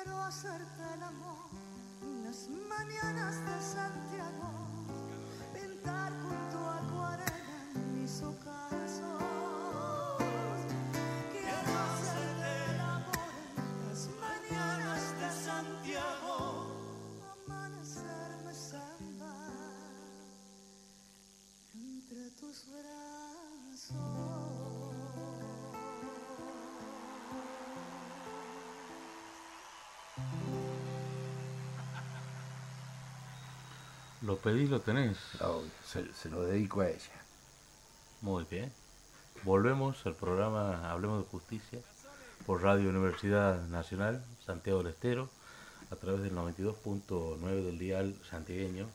[0.08, 1.50] Quiero hacerte el amor
[2.24, 4.07] las mañanas de Santiago.
[34.22, 35.16] Lo pedí, lo tenés.
[35.86, 37.22] Se, se lo dedico a ella.
[38.20, 38.72] Muy bien.
[39.44, 41.78] Volvemos al programa Hablemos de Justicia
[42.44, 45.30] por Radio Universidad Nacional Santiago del Estero
[45.90, 48.88] a través del 92.9 del dial santiagueño,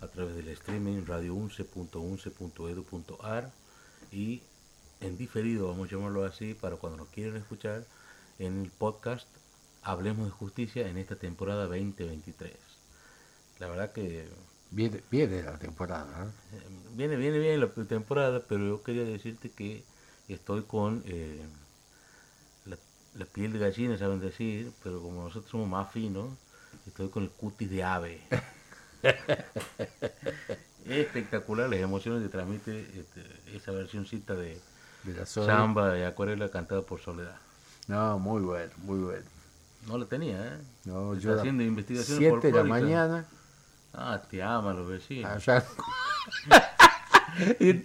[0.00, 3.52] a través del streaming radio11.11.edu.ar
[4.10, 4.42] y
[5.00, 7.86] en diferido, vamos a llamarlo así, para cuando nos quieren escuchar,
[8.38, 9.26] en el podcast
[9.82, 12.69] Hablemos de Justicia en esta temporada 2023.
[13.60, 14.26] La verdad que
[14.72, 16.06] Viene, viene la temporada.
[16.06, 16.26] ¿no?
[16.56, 16.62] eh,
[16.94, 19.82] viene, viene bien la temporada, pero yo quería decirte que
[20.28, 21.44] estoy con eh,
[22.66, 22.76] la,
[23.16, 26.28] la piel de gallina, saben decir, pero como nosotros somos más finos,
[26.86, 28.20] estoy con el cutis de ave.
[30.86, 34.58] Espectacular las emociones que transmite este, esa versioncita de
[35.04, 37.36] De la samba y acuarela cantada por Soledad.
[37.88, 39.26] No, muy bueno, muy bueno.
[39.86, 40.58] No la tenía, ¿eh?
[40.84, 43.26] No, Está yo haciendo investigaciones 7 de la mañana,
[44.02, 45.30] Ah, te aman los vecinos.
[45.30, 45.64] allá.
[47.60, 47.84] Y-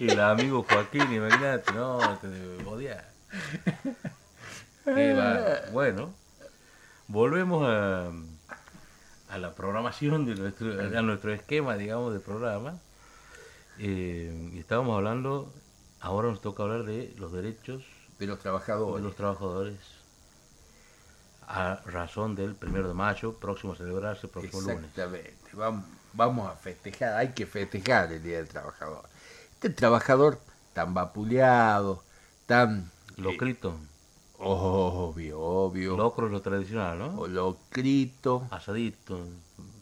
[0.00, 2.26] el amigo Joaquín, imagínate, no, te
[5.14, 5.72] bárbaro.
[5.72, 6.14] Bueno,
[7.08, 8.10] volvemos a,
[9.28, 12.78] a la programación de nuestro, a nuestro esquema, digamos, de programa.
[13.78, 15.52] Eh, estábamos hablando,
[16.00, 17.82] ahora nos toca hablar de los derechos
[18.18, 19.04] de los de trabajadores.
[19.04, 19.76] los trabajadores
[21.48, 24.78] a razón del primero de mayo, próximo a celebrarse, próximo lunes.
[24.78, 25.34] Exactamente.
[25.52, 29.04] Vamos, vamos a festejar, hay que festejar el Día del Trabajador.
[29.54, 30.40] Este trabajador
[30.74, 32.02] tan vapuleado,
[32.46, 33.74] tan Locrito,
[34.38, 37.18] obvio, obvio, locro es lo tradicional, ¿no?
[37.20, 38.46] o locrito.
[38.50, 39.18] Asadito,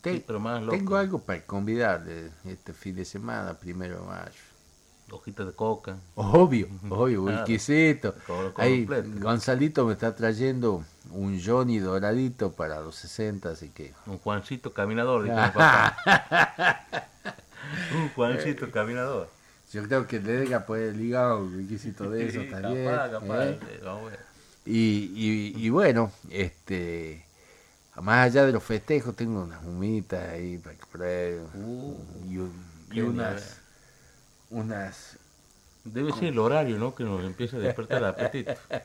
[0.00, 0.76] Te- sí, pero más loco.
[0.76, 4.30] tengo algo para convidarle este fin de semana, primero de mayo.
[5.14, 5.96] Hojitas de coca.
[6.14, 7.38] Obvio, obvio, Claro.
[7.40, 8.12] whiskycito.
[8.26, 9.08] Todo Ahí completo.
[9.20, 15.24] Gonzalito me está trayendo un Johnny doradito para los 60, así que Un Juancito caminador,
[15.24, 15.96] dijo papá.
[17.94, 19.28] Un Juancito caminador.
[19.72, 22.84] yo creo que le debe poder ligar un whiskycito de eso Sí, también.
[22.86, 23.58] capaz, capaz, ¿eh?
[23.60, 24.20] sí, vamos a ver.
[24.66, 27.24] Y, y, y bueno, este
[28.00, 31.46] más allá de los festejos, tengo unas humitas ahí para que prueben.
[31.54, 31.94] Uh,
[32.28, 33.08] y, un- y genial.
[33.10, 33.60] unas,
[34.54, 35.18] unas.
[35.84, 36.94] Debe ser el horario, ¿no?
[36.94, 38.52] Que nos empieza a despertar el apetito.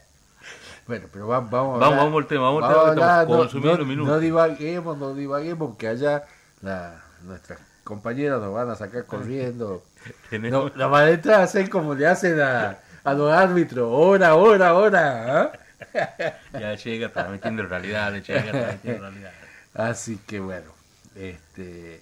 [0.88, 3.22] Bueno, pero va- vamos a Vamos, hablar- vamos al tema, vamos al vamos tema, a
[3.22, 4.14] estamos hablar, no- consumiendo no, minutos.
[4.14, 6.24] no divaguemos, no divaguemos, porque allá
[6.62, 9.84] la, nuestras compañeras nos van a sacar corriendo.
[10.32, 14.34] No, la van a entrar a hacer como le hacen a, a los árbitros, hora,
[14.36, 15.42] hora, hora.
[15.42, 15.52] ¿ah?
[16.60, 19.32] ya llega transmitiendo realidad, llega transmitiendo realidad.
[19.76, 20.72] Así que bueno,
[21.16, 22.02] este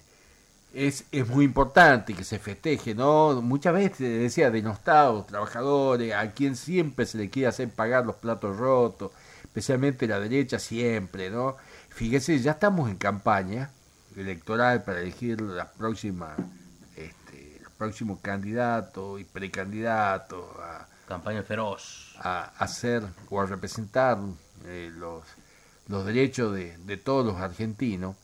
[0.78, 3.42] es, es muy importante que se festeje, ¿no?
[3.42, 8.56] Muchas veces decía denostados, trabajadores, a quien siempre se le quiere hacer pagar los platos
[8.58, 9.12] rotos,
[9.42, 11.58] especialmente la derecha siempre, ¿no?
[11.90, 13.72] Fíjese, ya estamos en campaña
[14.16, 16.36] electoral para elegir la próxima,
[16.96, 22.16] este, el próximo candidato y precandidato a, Campaña feroz.
[22.20, 24.20] a hacer o a representar
[24.66, 25.24] eh, los,
[25.88, 28.16] los derechos de, de todos los argentinos.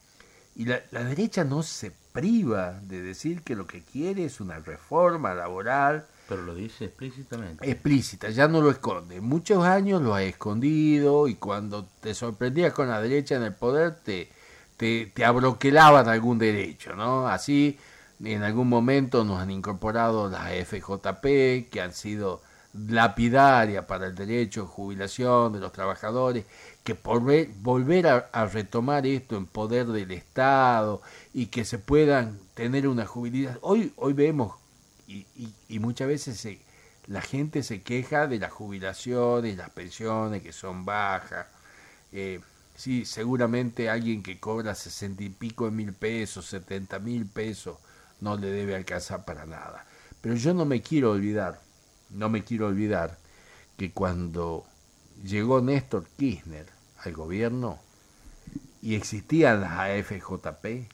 [0.55, 4.59] Y la, la derecha no se priva de decir que lo que quiere es una
[4.59, 7.69] reforma laboral Pero lo dice explícitamente.
[7.69, 9.19] explícita, ya no lo esconde.
[9.19, 13.95] Muchos años lo ha escondido y cuando te sorprendías con la derecha en el poder
[13.95, 14.29] te,
[14.77, 17.27] te, te abroquelaban algún derecho, ¿no?
[17.27, 17.77] Así
[18.23, 22.41] en algún momento nos han incorporado las FJP que han sido
[22.73, 26.45] lapidarias para el derecho de jubilación de los trabajadores,
[26.83, 31.01] que por ve- volver a, retomar esto en poder del Estado
[31.33, 33.59] y que se puedan tener una jubilación.
[33.61, 34.55] Hoy, hoy vemos
[35.07, 36.59] y, y, y muchas veces se,
[37.07, 41.47] la gente se queja de las jubilaciones, las pensiones que son bajas.
[42.11, 42.41] Eh,
[42.75, 47.77] sí, seguramente alguien que cobra sesenta y pico de mil pesos, setenta mil pesos,
[48.21, 49.85] no le debe alcanzar para nada.
[50.21, 51.61] Pero yo no me quiero olvidar,
[52.09, 53.17] no me quiero olvidar
[53.77, 54.65] que cuando
[55.23, 56.72] llegó Néstor Kirchner
[57.03, 57.79] al gobierno
[58.81, 60.89] y existían las AFJP,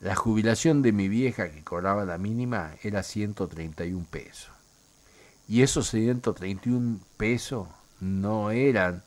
[0.00, 4.50] la jubilación de mi vieja que cobraba la mínima era 131 pesos.
[5.48, 7.68] Y esos 131 pesos
[8.00, 9.02] no eran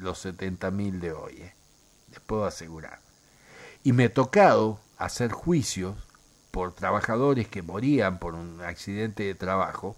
[0.00, 1.54] los 70 mil de hoy, ¿eh?
[2.10, 3.00] les puedo asegurar.
[3.84, 5.96] Y me he tocado hacer juicios
[6.50, 9.96] por trabajadores que morían por un accidente de trabajo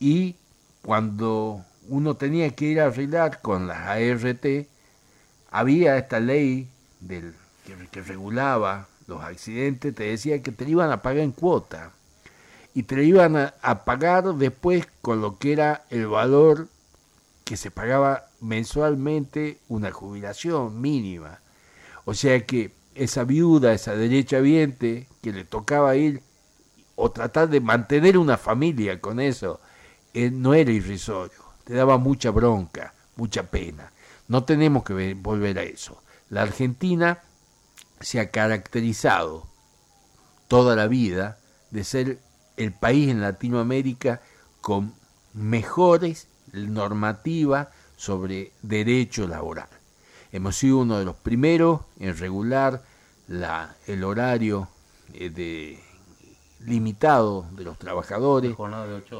[0.00, 0.36] y
[0.82, 4.46] cuando uno tenía que ir a arreglar con las ART,
[5.50, 6.68] había esta ley
[7.00, 7.34] del,
[7.90, 11.92] que, regulaba los accidentes, te decía que te iban a pagar en cuota
[12.74, 16.68] y te iban a, a pagar después con lo que era el valor
[17.44, 21.40] que se pagaba mensualmente una jubilación mínima.
[22.04, 26.22] O sea que esa viuda, esa derecha viente que le tocaba ir
[26.94, 29.60] o tratar de mantener una familia con eso,
[30.14, 33.90] eh, no era irrisorio, te daba mucha bronca, mucha pena.
[34.28, 36.02] No tenemos que ve- volver a eso.
[36.30, 37.20] La Argentina
[38.00, 39.46] se ha caracterizado
[40.48, 41.38] toda la vida
[41.70, 42.18] de ser
[42.56, 44.20] el país en Latinoamérica
[44.60, 44.94] con
[45.32, 49.68] mejores normativas sobre derecho laboral.
[50.32, 52.82] Hemos sido uno de los primeros en regular
[53.28, 54.68] la, el horario
[55.14, 55.78] eh, de,
[56.66, 58.56] limitado de los trabajadores, de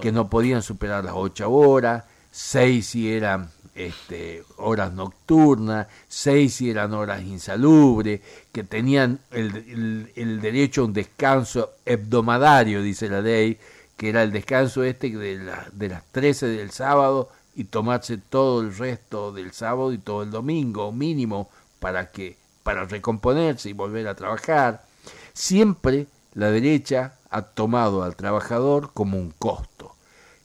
[0.00, 6.70] que no podían superar las ocho horas, seis si eran este, horas nocturnas, seis si
[6.70, 8.20] eran horas insalubres,
[8.52, 13.58] que tenían el, el- el derecho a un descanso hebdomadario, dice la ley,
[13.96, 18.60] que era el descanso este de, la- de las 13 del sábado y tomarse todo
[18.60, 24.06] el resto del sábado y todo el domingo mínimo para que para recomponerse y volver
[24.06, 24.84] a trabajar.
[25.32, 29.94] Siempre la derecha ha tomado al trabajador como un costo,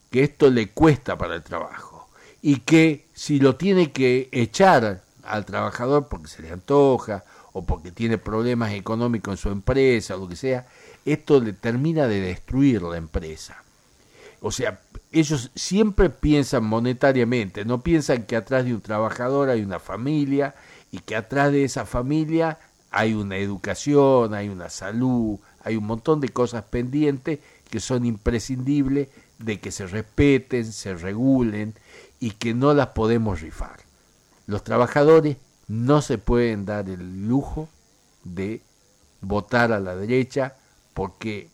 [0.09, 2.07] que esto le cuesta para el trabajo
[2.41, 7.23] y que si lo tiene que echar al trabajador porque se le antoja
[7.53, 10.67] o porque tiene problemas económicos en su empresa o lo que sea,
[11.05, 13.63] esto le termina de destruir la empresa.
[14.41, 14.79] O sea,
[15.11, 20.53] ellos siempre piensan monetariamente, no piensan que atrás de un trabajador hay una familia
[20.91, 22.59] y que atrás de esa familia
[22.91, 27.39] hay una educación, hay una salud, hay un montón de cosas pendientes
[27.69, 31.73] que son imprescindibles de que se respeten, se regulen
[32.21, 33.81] y que no las podemos rifar.
[34.45, 35.35] Los trabajadores
[35.67, 37.67] no se pueden dar el lujo
[38.23, 38.61] de
[39.19, 40.55] votar a la derecha
[40.93, 41.49] porque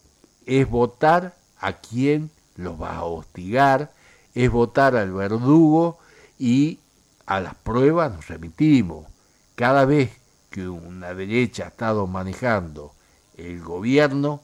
[0.45, 3.91] es votar a quien los va a hostigar,
[4.35, 5.97] es votar al verdugo
[6.37, 6.77] y
[7.25, 9.07] a las pruebas nos remitimos.
[9.55, 10.11] Cada vez
[10.51, 12.93] que una derecha ha estado manejando
[13.37, 14.41] el gobierno,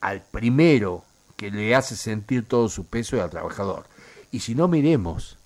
[0.00, 1.04] al primero
[1.36, 3.86] que le hace sentir todo su peso es al trabajador.
[4.30, 5.38] Y si no miremos,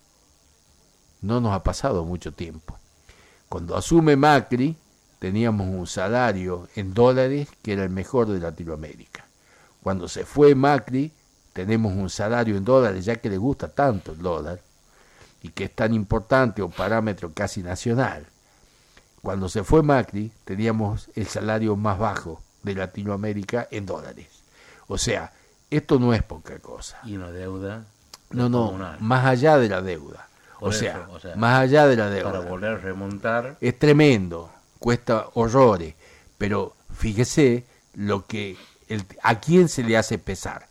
[1.22, 2.78] no nos ha pasado mucho tiempo.
[3.48, 4.76] Cuando asume Macri,
[5.18, 9.26] teníamos un salario en dólares que era el mejor de Latinoamérica.
[9.82, 11.12] Cuando se fue Macri,
[11.52, 14.60] tenemos un salario en dólares, ya que le gusta tanto el dólar,
[15.42, 18.26] y que es tan importante, un parámetro casi nacional.
[19.22, 24.26] Cuando se fue Macri, teníamos el salario más bajo de Latinoamérica en dólares.
[24.88, 25.32] O sea,
[25.70, 26.98] esto no es poca cosa.
[27.04, 27.84] Y una deuda.
[28.30, 30.28] No, no, más allá de la deuda.
[30.60, 32.50] O eso, sea, o sea, más allá de la Para deuda.
[32.50, 33.56] volver a remontar.
[33.60, 35.94] Es tremendo, cuesta horrores,
[36.38, 37.64] pero fíjese
[37.94, 38.56] lo que
[38.88, 40.66] el- a quién se le hace pesar.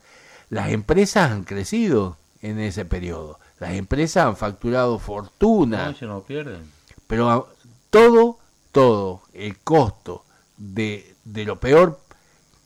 [0.50, 3.38] Las empresas han crecido en ese periodo.
[3.58, 6.70] Las empresas han facturado fortuna, No, se no pierden.
[7.06, 7.48] pero
[7.90, 8.38] todo,
[8.72, 10.24] todo, el costo
[10.58, 11.98] de, de lo peor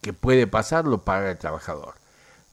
[0.00, 1.94] que puede pasar lo paga el trabajador.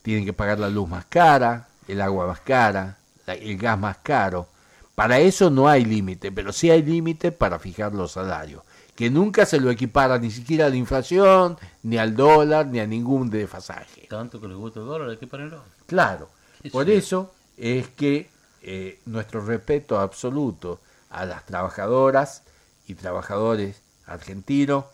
[0.01, 2.97] Tienen que pagar la luz más cara, el agua más cara,
[3.27, 4.47] el gas más caro.
[4.95, 8.63] Para eso no hay límite, pero sí hay límite para fijar los salarios,
[8.95, 12.87] que nunca se lo equipara ni siquiera a la inflación, ni al dólar, ni a
[12.87, 14.07] ningún desfasaje.
[14.09, 15.61] Tanto que les gusta el dólar, ponerlo.
[15.85, 16.29] Claro,
[16.63, 16.93] Sí, por sí.
[16.93, 18.29] eso es que
[18.63, 20.79] eh, nuestro respeto absoluto
[21.11, 22.41] a las trabajadoras
[22.87, 24.85] y trabajadores argentinos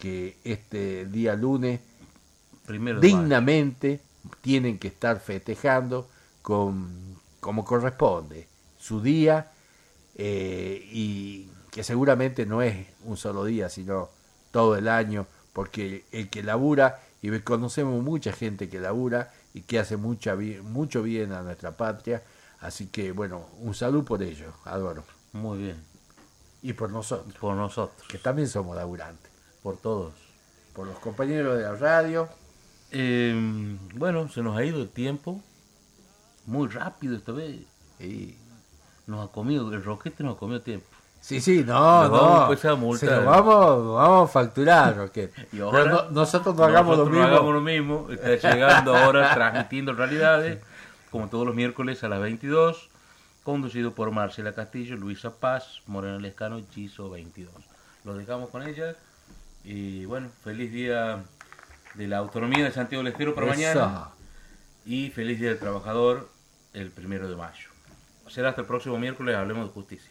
[0.00, 1.80] que este día lunes
[2.66, 4.00] Primero dignamente
[4.40, 6.08] tienen que estar festejando
[6.42, 8.48] con, como corresponde
[8.78, 9.52] su día
[10.16, 14.10] eh, y que seguramente no es un solo día, sino
[14.50, 19.78] todo el año, porque el que labura, y conocemos mucha gente que labura y que
[19.78, 22.22] hace mucha, mucho bien a nuestra patria,
[22.60, 25.76] así que bueno, un saludo por ellos, Álvaro, Muy bien.
[26.62, 29.29] y por nosotros, Por nosotros, que también somos laburantes,
[29.62, 30.12] por todos.
[30.74, 32.28] por los compañeros de la radio,
[32.92, 33.34] Eh,
[33.94, 35.40] bueno, se nos ha ido el tiempo.
[36.46, 37.56] Muy rápido esta vez.
[38.00, 38.34] y
[39.06, 40.86] Nos ha comido, el roquete nos ha comido tiempo.
[41.20, 42.40] Sí, sí, no, Lo vamos no.
[42.40, 43.08] a empezar a multar.
[43.10, 45.32] Se lo vamos, vamos a facturar, Roquet.
[45.52, 47.28] Y Pero ahora- no- nosotros no hagamos lo Nosotros mismo.
[47.28, 48.06] no hagamos lo mismo.
[48.10, 50.60] Está llegando ahora transmitiendo realidades,
[51.10, 52.88] como todos los miércoles a las 22,
[53.44, 57.52] conducido por Marcela Castillo, Luisa Paz, Morena Lescano Chizo 22.
[58.04, 58.94] Los dejamos con ella
[59.64, 61.24] y bueno, feliz día
[61.94, 64.08] de la autonomía de Santiago del Estero para mañana
[64.86, 66.30] y feliz día del trabajador
[66.72, 67.68] el primero de mayo.
[68.28, 70.10] Será hasta el próximo miércoles, hablemos de justicia.